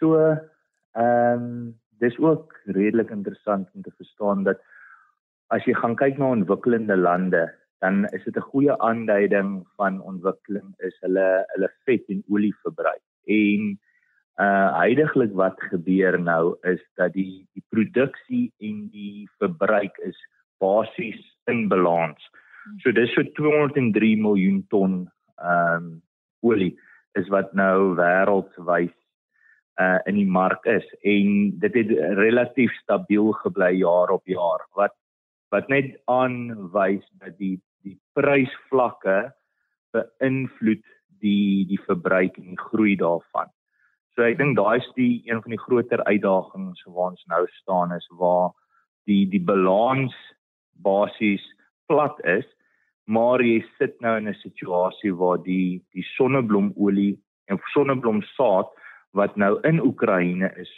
So 0.00 0.16
ehm 0.16 1.42
um, 1.44 1.80
dis 2.00 2.16
ook 2.18 2.54
redelik 2.64 3.10
interessant 3.12 3.68
om 3.74 3.82
te 3.82 3.92
verstaan 3.96 4.44
dat 4.44 4.60
as 5.52 5.64
jy 5.68 5.74
gaan 5.76 5.96
kyk 6.00 6.16
na 6.18 6.30
ontwikkelende 6.32 6.96
lande, 6.96 7.42
dan 7.84 8.06
is 8.16 8.24
dit 8.24 8.36
'n 8.36 8.48
goeie 8.52 8.74
aanduiding 8.78 9.66
van 9.76 10.00
ontwikkeling 10.12 10.72
is 10.88 10.96
hulle 11.04 11.44
hulle 11.52 11.70
vet 11.84 12.04
en 12.08 12.22
olie 12.28 12.54
verbruik. 12.62 13.04
En 13.26 13.78
uh 14.40 14.70
heidaglik 14.78 15.32
wat 15.32 15.60
gebeur 15.72 16.20
nou 16.20 16.56
is 16.62 16.80
dat 16.96 17.12
die 17.12 17.48
die 17.52 17.64
produksie 17.68 18.52
en 18.58 18.88
die 18.88 19.28
verbruik 19.38 19.96
is 19.98 20.16
basies 20.58 21.20
in 21.44 21.68
balans. 21.68 22.30
So 22.78 22.92
dis 22.92 23.12
so 23.12 23.22
203 23.22 24.16
miljoen 24.16 24.64
ton 24.68 25.10
ehm 25.36 25.76
um, 25.76 26.02
olie 26.40 26.78
is 27.12 27.28
wat 27.28 27.52
nou 27.52 27.94
wêreldwyd 27.96 28.99
uh 29.80 29.98
in 30.06 30.18
die 30.20 30.28
mark 30.28 30.66
is 30.66 30.86
en 31.02 31.58
dit 31.62 31.74
het 31.80 31.90
relatief 32.18 32.72
stabiel 32.82 33.32
gebly 33.42 33.72
jaar 33.80 34.10
op 34.10 34.26
jaar 34.28 34.66
wat 34.78 34.96
wat 35.54 35.68
net 35.68 35.96
aanwys 36.06 37.06
dat 37.22 37.38
die 37.38 37.56
die 37.84 37.96
prysvlakke 38.14 39.32
beïnvloed 39.96 40.84
die 41.24 41.66
die 41.70 41.80
verbruik 41.86 42.36
en 42.38 42.52
die 42.52 42.60
groei 42.70 42.96
daarvan. 42.96 43.48
So 44.14 44.24
ek 44.26 44.38
dink 44.40 44.56
daai 44.58 44.80
is 44.80 44.88
die 44.96 45.22
een 45.28 45.42
van 45.42 45.54
die 45.54 45.62
groter 45.64 46.02
uitdagings 46.04 46.84
waar 46.86 47.12
ons 47.14 47.24
nou 47.32 47.44
staan 47.60 47.94
is 47.96 48.06
waar 48.20 48.50
die 49.08 49.24
die 49.32 49.42
balans 49.42 50.14
basies 50.84 51.44
plat 51.90 52.18
is, 52.24 52.46
maar 53.06 53.42
jy 53.42 53.60
sit 53.78 53.96
nou 54.00 54.16
in 54.18 54.28
'n 54.28 54.42
situasie 54.42 55.14
waar 55.14 55.40
die 55.42 55.82
die 55.92 56.06
sonnebloemolie 56.16 57.16
en 57.48 57.58
sonneblomsaad 57.74 58.68
wat 59.16 59.36
nou 59.36 59.58
in 59.68 59.80
Oekraïne 59.82 60.52
is, 60.56 60.72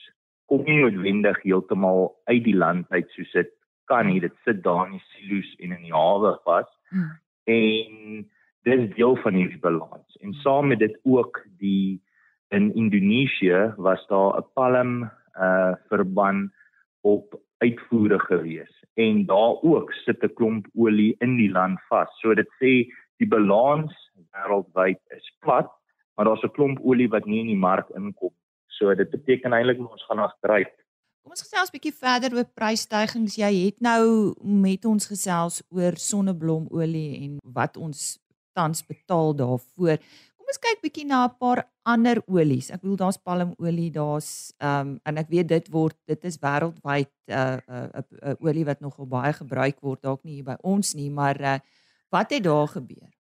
kom 0.47 0.65
nie 0.65 0.81
noodwendig 0.83 1.43
heeltemal 1.43 2.13
uit 2.25 2.45
die 2.45 2.57
land 2.57 2.87
uit 2.91 3.11
soos 3.17 3.33
dit 3.33 3.51
kan 3.91 4.07
nie. 4.07 4.21
Dit 4.21 4.35
sit 4.45 4.63
daar 4.63 4.87
in 4.87 4.97
die 4.99 5.05
silo's 5.13 5.51
en 5.59 5.77
in 5.77 5.83
die 5.89 5.95
hawe 5.95 6.37
vas. 6.45 6.69
Mm. 6.91 7.11
En 7.45 8.31
dis 8.69 8.89
deel 8.95 9.17
van 9.25 9.35
hierdie 9.35 9.61
balans. 9.61 10.19
En 10.21 10.35
saam 10.45 10.69
met 10.73 10.79
dit 10.79 10.99
ook 11.03 11.43
die 11.59 12.03
in 12.53 12.75
Indonesië 12.75 13.73
was 13.77 14.07
daar 14.07 14.39
'n 14.39 14.47
palm 14.55 15.11
uh 15.37 15.75
verband 15.89 16.53
op 17.01 17.41
uitvoere 17.59 18.19
gewees 18.19 18.85
en 18.95 19.27
daar 19.27 19.55
ook 19.63 19.93
sit 19.93 20.23
'n 20.23 20.35
klomp 20.35 20.67
olie 20.75 21.15
in 21.19 21.37
die 21.37 21.51
land 21.51 21.81
vas. 21.89 22.11
So 22.21 22.35
dit 22.35 22.49
sê 22.61 22.93
die 23.17 23.29
balans 23.29 23.93
wêreldwyd 24.33 25.01
is 25.17 25.37
plat, 25.41 25.71
maar 26.15 26.27
daar's 26.27 26.45
'n 26.45 26.55
klomp 26.57 26.79
olie 26.83 27.09
wat 27.09 27.27
nie 27.27 27.41
in 27.41 27.47
die 27.47 27.65
mark 27.69 27.89
inkom. 27.91 28.35
So 28.67 28.95
dit 28.95 29.11
beteken 29.11 29.53
eintlik 29.53 29.79
ons 29.79 30.05
gaan 30.09 30.19
agteruit 30.19 30.73
Kom 31.23 31.37
ons 31.37 31.45
gesels 31.47 31.71
'n 31.71 31.77
bietjie 31.77 31.95
verder 31.95 32.35
oor 32.35 32.49
prysstygings. 32.59 33.39
Jy 33.39 33.53
het 33.67 33.79
nou 33.81 34.35
met 34.43 34.85
ons 34.85 35.07
gesels 35.07 35.63
oor 35.71 35.95
sonneblomolie 35.95 37.23
en 37.25 37.39
wat 37.59 37.77
ons 37.77 38.19
tans 38.59 38.83
betaal 38.83 39.31
daarvoor. 39.39 40.03
Kom 40.37 40.51
ons 40.51 40.63
kyk 40.67 40.83
bietjie 40.83 41.07
na 41.07 41.27
'n 41.27 41.37
paar 41.39 41.63
ander 41.87 42.19
olies. 42.27 42.71
Ek 42.71 42.83
bedoel 42.83 42.97
daar's 42.97 43.23
palmolie, 43.23 43.91
daar's 43.91 44.53
ehm 44.59 44.81
um, 44.81 45.01
en 45.05 45.17
ek 45.23 45.29
weet 45.29 45.49
dit 45.49 45.69
word 45.71 45.97
dit 46.07 46.25
is 46.25 46.39
wêreldwyd 46.43 47.13
'n 47.29 47.33
uh, 47.33 47.57
'n 47.57 47.75
uh, 47.75 47.89
uh, 47.95 48.03
uh, 48.29 48.35
olie 48.41 48.65
wat 48.65 48.81
nogal 48.81 49.07
baie 49.07 49.33
gebruik 49.33 49.81
word 49.81 50.03
dalk 50.03 50.25
nie 50.25 50.35
hier 50.35 50.45
by 50.45 50.57
ons 50.63 50.95
nie, 50.95 51.11
maar 51.11 51.41
uh, 51.41 51.59
wat 52.11 52.31
het 52.31 52.43
daar 52.43 52.69
gebeur? 52.69 53.11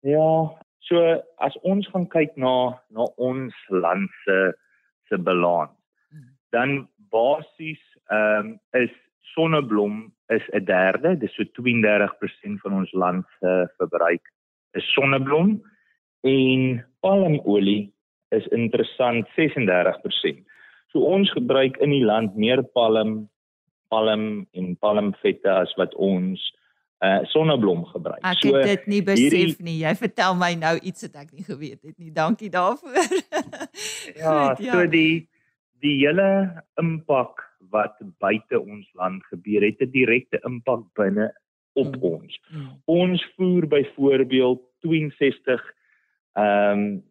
Ja, 0.00 0.60
so 0.88 1.00
as 1.40 1.56
ons 1.62 1.88
gaan 1.92 2.06
kyk 2.16 2.36
na 2.36 2.74
na 2.90 3.08
ons 3.16 3.54
land 3.70 4.10
se 4.24 4.38
se 5.08 5.16
balans 5.16 5.72
dan 6.52 6.88
basies 7.10 7.82
ehm 8.10 8.54
um, 8.54 8.60
is 8.82 8.92
sonneblom 9.34 10.12
is 10.28 10.44
'n 10.52 10.64
derde, 10.64 11.16
dis 11.18 11.34
so 11.34 11.44
32% 11.44 12.60
van 12.62 12.72
ons 12.72 12.92
land 12.92 13.24
se 13.40 13.52
verbruik 13.78 14.24
is 14.78 14.92
sonneblom 14.92 15.60
en 16.20 16.84
palmolie 17.00 17.92
is 18.30 18.46
interessant 18.46 19.28
36%. 19.36 20.42
So 20.90 20.98
ons 20.98 21.30
gebruik 21.32 21.76
in 21.76 21.90
die 21.90 22.04
land 22.04 22.36
meer 22.36 22.62
palm 22.62 23.28
palm 23.88 24.46
en 24.52 24.76
palmvette 24.80 25.50
as 25.50 25.74
wat 25.76 25.94
ons 25.94 26.40
uh 27.04 27.20
sonneblom 27.32 27.84
gebruik. 27.92 28.22
Ek 28.24 28.40
so, 28.40 28.54
het 28.56 28.70
dit 28.70 28.86
nie 28.86 29.02
besef 29.04 29.34
hierdie, 29.34 29.64
nie. 29.66 29.78
Jy 29.82 29.94
vertel 30.00 30.36
my 30.40 30.52
nou 30.58 30.74
iets 30.80 31.06
wat 31.06 31.24
ek 31.24 31.32
nie 31.32 31.44
geweet 31.44 31.80
het 31.82 31.96
nie. 31.98 32.12
Dankie 32.14 32.50
daarvoor. 32.50 32.94
ja, 34.22 34.54
Goed, 34.54 34.64
ja, 34.64 34.72
so 34.72 34.86
die 34.90 35.26
die 35.84 35.98
hele 36.00 36.28
impak 36.80 37.42
wat 37.74 37.98
buite 38.22 38.60
ons 38.60 38.86
land 38.96 39.24
gebeur 39.32 39.66
het 39.66 39.82
'n 39.82 39.90
direkte 39.92 40.40
impak 40.48 40.86
binne 40.96 41.32
op 41.74 41.96
mm. 41.96 42.02
ons. 42.02 42.40
Mm. 42.50 42.70
Ons 42.84 43.24
voer 43.36 43.66
byvoorbeeld 43.68 44.62
62 44.80 45.62
ehm 46.34 46.78
um, 46.78 47.04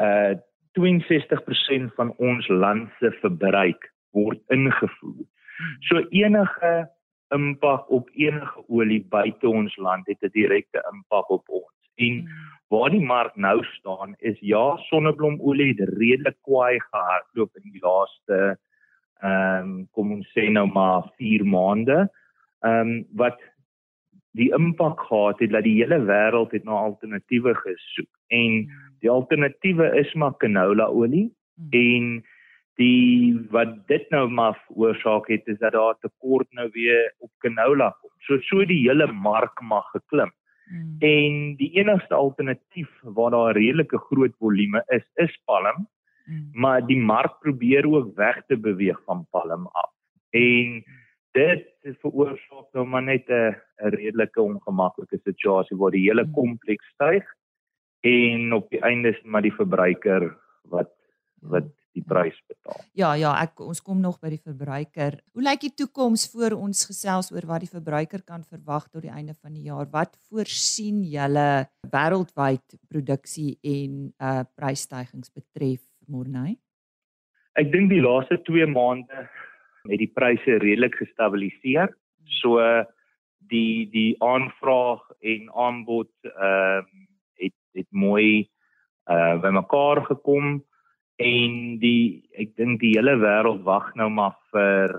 uh 0.00 0.34
62% 0.74 1.94
van 1.94 2.10
ons 2.18 2.48
land 2.48 2.90
se 2.98 3.10
verbruik 3.22 3.92
word 4.10 4.40
ingevoer. 4.50 5.22
Mm. 5.22 5.76
So 5.80 6.02
enige 6.10 6.90
impak 7.34 7.90
op 7.90 8.10
enige 8.14 8.64
olie 8.68 9.02
buite 9.10 9.48
ons 9.48 9.76
land 9.76 10.06
het 10.06 10.22
'n 10.22 10.32
direkte 10.32 10.82
impak 10.92 11.30
op 11.30 11.48
ons. 11.48 11.90
En 11.96 12.14
mm. 12.14 12.28
waar 12.68 12.90
die 12.90 13.04
mark 13.04 13.36
nou 13.36 13.64
staan 13.64 14.14
is 14.18 14.38
ja, 14.40 14.76
sonneblomolie 14.76 15.74
het 15.74 15.88
redelik 15.98 16.36
kwaai 16.42 16.80
gehardloop 16.80 17.56
in 17.56 17.70
die 17.72 17.80
laaste 17.80 18.58
ehm 19.24 19.68
um, 19.68 19.88
kom 19.92 20.12
ons 20.12 20.28
sê 20.36 20.50
nou 20.50 20.66
maar 20.72 21.02
4 21.16 21.44
maande. 21.44 22.08
Ehm 22.60 22.88
um, 22.88 23.06
wat 23.12 23.40
die 24.34 24.50
impak 24.54 25.00
gehad 25.00 25.38
het 25.38 25.50
dat 25.50 25.62
die 25.62 25.76
hele 25.78 26.00
wêreld 26.04 26.52
het 26.52 26.64
na 26.64 26.72
alternatiewe 26.88 27.54
gesoek 27.54 28.10
en 28.26 28.50
hmm. 28.50 28.94
die 29.00 29.10
alternatiewe 29.10 29.90
is 30.00 30.14
maar 30.14 30.36
canola 30.36 30.86
olie 30.86 31.28
hmm. 31.54 31.68
en 31.70 32.24
die 32.80 33.34
wat 33.54 33.74
dit 33.90 34.06
nou 34.10 34.28
maar 34.28 34.56
veroorsaak 34.66 35.28
het 35.30 35.46
is 35.46 35.58
dat 35.58 35.72
daar 35.72 35.94
tekort 36.02 36.50
nou 36.52 36.68
weer 36.72 37.14
op 37.18 37.30
canola 37.38 37.90
kom. 38.00 38.10
So 38.26 38.38
so 38.48 38.64
die 38.64 38.82
hele 38.88 39.06
mark 39.12 39.60
mag 39.62 39.86
geklim. 39.92 40.32
Hmm. 40.68 40.96
En 40.98 41.56
die 41.60 41.70
enigste 41.78 42.14
alternatief 42.14 42.90
waar 43.02 43.30
daar 43.30 43.56
redelike 43.56 43.98
groot 44.08 44.34
volume 44.38 44.82
is, 44.86 45.04
is 45.14 45.36
palm. 45.44 45.86
Hmm. 46.24 46.48
Maar 46.52 46.86
die 46.86 46.98
mark 46.98 47.38
probeer 47.40 47.86
ook 47.86 48.16
weg 48.16 48.42
te 48.46 48.56
beweeg 48.56 49.00
van 49.04 49.26
palm 49.30 49.66
af. 49.72 49.90
En 50.30 50.82
dit 51.32 51.70
veroorsaak 52.00 52.72
nou 52.72 52.86
maar 52.86 53.02
net 53.02 53.28
'n 53.28 53.56
redelike 53.76 54.40
ongemaklike 54.40 55.18
situasie 55.22 55.76
waar 55.76 55.90
die 55.90 56.08
hele 56.08 56.22
hmm. 56.22 56.32
kompleks 56.32 56.86
styg 56.94 57.24
en 58.00 58.52
op 58.52 58.70
die 58.70 58.80
einde 58.80 59.08
is 59.08 59.22
maar 59.22 59.42
die 59.42 59.54
verbruiker 59.54 60.36
wat 60.62 60.90
wat 61.40 61.70
die 61.94 62.02
prys 62.06 62.36
betaal. 62.50 62.80
Ja 62.98 63.12
ja, 63.18 63.32
ek 63.42 63.62
ons 63.64 63.80
kom 63.84 64.00
nog 64.02 64.18
by 64.22 64.32
die 64.34 64.42
verbruiker. 64.42 65.18
Hoe 65.34 65.44
lyk 65.46 65.62
die 65.64 65.72
toekoms 65.84 66.26
voor 66.32 66.56
ons 66.58 66.84
gesels 66.88 67.30
oor 67.34 67.46
wat 67.50 67.64
die 67.64 67.70
verbruiker 67.70 68.24
kan 68.26 68.44
verwag 68.44 68.88
tot 68.90 69.04
die 69.06 69.12
einde 69.14 69.36
van 69.38 69.54
die 69.54 69.68
jaar? 69.68 69.86
Wat 69.92 70.16
voorsien 70.30 71.02
julle 71.08 71.66
wêreldwyd 71.92 72.78
produksie 72.90 73.54
en 73.62 74.10
uh 74.18 74.42
prysstygings 74.58 75.32
betref 75.34 75.82
Morney? 76.10 76.58
Ek 77.54 77.70
dink 77.72 77.92
die 77.92 78.02
laaste 78.02 78.40
2 78.48 78.66
maande 78.72 79.26
het 79.84 80.00
die 80.00 80.10
pryse 80.10 80.58
redelik 80.62 80.96
gestabiliseer. 80.98 81.92
So 82.40 82.58
die 83.52 83.86
die 83.92 84.14
aanvraag 84.24 85.04
en 85.20 85.50
aanbod 85.52 86.10
ehm 86.24 86.84
uh, 86.84 87.02
het 87.42 87.56
het 87.74 87.90
mooi 87.90 88.48
uh 89.10 89.36
bymekaar 89.42 90.04
gekom 90.10 90.62
en 91.22 91.78
die 91.78 92.24
ek 92.38 92.56
dink 92.56 92.80
die 92.80 92.94
hele 92.96 93.16
wêreld 93.22 93.62
wag 93.62 93.94
nou 93.94 94.08
maar 94.10 94.34
vir 94.52 94.94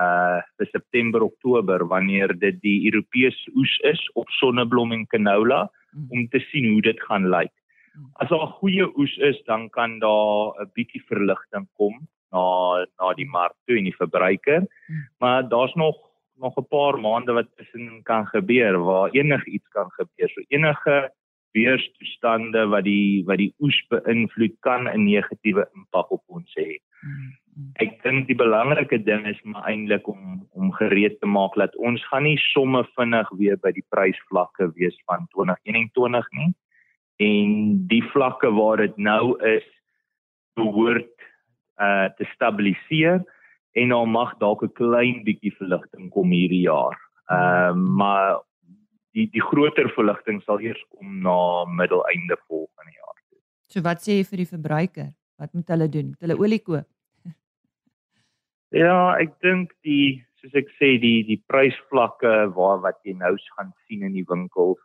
uh 0.00 0.40
vir 0.58 0.68
September 0.72 1.22
Oktober 1.22 1.84
wanneer 1.86 2.32
dit 2.38 2.60
die 2.62 2.90
Europese 2.90 3.50
oes 3.56 3.74
is 3.84 4.00
op 4.14 4.28
sonneblom 4.38 4.92
en 4.92 5.06
canola 5.06 5.68
mm. 5.92 6.06
om 6.10 6.28
te 6.28 6.40
sien 6.50 6.72
hoe 6.72 6.82
dit 6.82 7.00
gaan 7.08 7.28
lyk. 7.30 7.52
Mm. 7.94 8.10
As 8.22 8.28
daar 8.28 8.46
'n 8.46 8.56
goeie 8.60 8.86
oes 8.96 9.16
is, 9.18 9.42
dan 9.46 9.68
kan 9.70 9.98
daar 9.98 10.54
'n 10.62 10.70
bietjie 10.74 11.02
verligting 11.06 11.68
kom 11.76 12.06
na 12.32 12.86
na 12.98 13.12
die 13.14 13.28
mark 13.28 13.56
toe 13.66 13.78
en 13.78 13.84
die 13.84 13.96
verbruiker. 13.96 14.66
Hmm. 14.86 15.08
Maar 15.18 15.48
daar's 15.48 15.74
nog 15.74 15.96
nog 16.40 16.56
'n 16.56 16.68
paar 16.68 17.00
maande 17.00 17.32
wat 17.32 17.48
tussen 17.56 18.02
kan 18.02 18.26
gebeur 18.26 18.78
waar 18.78 19.10
enigiets 19.10 19.68
kan 19.68 19.90
gebeur. 19.90 20.28
So 20.28 20.40
enige 20.48 21.12
weerstoestande 21.56 22.66
wat 22.70 22.84
die 22.84 23.24
wat 23.26 23.40
die 23.42 23.52
oes 23.60 23.78
beïnvloed 23.90 24.56
kan 24.66 24.88
'n 24.88 25.04
negatiewe 25.04 25.66
impak 25.74 26.10
op 26.10 26.22
ons 26.26 26.54
hê. 26.58 26.78
Hmm, 27.00 27.32
hmm. 27.54 27.72
Ek 27.74 28.02
dink 28.02 28.26
die 28.26 28.36
belangrike 28.36 28.98
ding 29.04 29.26
is 29.26 29.40
maar 29.42 29.66
eintlik 29.66 30.08
om 30.08 30.46
om 30.52 30.72
gereed 30.72 31.20
te 31.20 31.26
maak 31.26 31.54
dat 31.54 31.76
ons 31.76 32.06
gaan 32.08 32.22
nie 32.22 32.38
somme 32.52 32.84
vinnig 32.96 33.30
weer 33.38 33.56
by 33.56 33.72
die 33.72 33.86
prysvlakke 33.88 34.72
wees 34.74 34.96
van 35.06 35.26
2021 35.34 36.26
nie. 36.32 36.52
En 37.18 37.50
die 37.86 38.04
vlakke 38.12 38.50
waar 38.50 38.76
dit 38.76 38.96
nou 38.96 39.36
is 39.44 39.66
behoort 40.54 41.16
uh 41.80 42.08
te 42.16 42.24
stabiliseer 42.34 43.24
en 43.72 43.88
dan 43.88 44.10
mag 44.10 44.36
dalk 44.38 44.62
'n 44.62 44.72
klein 44.72 45.24
bietjie 45.24 45.54
verligting 45.56 46.10
kom 46.10 46.30
hierdie 46.30 46.66
jaar. 46.66 46.98
Ehm 47.30 47.78
uh, 47.78 47.96
maar 47.96 48.49
die 49.16 49.26
die 49.34 49.42
groter 49.42 49.90
verligting 49.96 50.40
sal 50.44 50.60
eers 50.62 50.80
kom 50.94 51.20
na 51.24 51.64
middelende 51.66 52.36
volgende 52.46 52.94
jaar. 52.94 53.16
So 53.70 53.82
wat 53.86 54.02
sê 54.02 54.18
jy 54.18 54.26
vir 54.30 54.42
die 54.42 54.50
verbruiker? 54.50 55.08
Wat 55.40 55.54
moet 55.54 55.70
hulle 55.72 55.88
doen? 55.88 56.10
Moet 56.12 56.26
hulle 56.26 56.38
olie 56.38 56.60
koop? 56.62 56.86
ja, 58.84 59.16
ek 59.22 59.38
dink 59.46 59.72
die 59.86 60.20
soos 60.40 60.54
ek 60.58 60.70
sê 60.78 60.94
die 61.02 61.22
die 61.28 61.40
prysvlakke 61.50 62.50
waar 62.56 62.80
wat 62.84 63.00
jy 63.04 63.16
nou 63.18 63.34
gaan 63.56 63.74
sien 63.86 64.06
in 64.08 64.16
die 64.16 64.26
winkels 64.28 64.80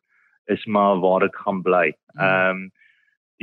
is 0.52 0.66
maar 0.70 1.00
waar 1.02 1.26
dit 1.26 1.38
gaan 1.44 1.62
bly. 1.66 1.88
Hmm. 2.16 2.26
Ehm 2.26 2.66
um, 2.66 2.66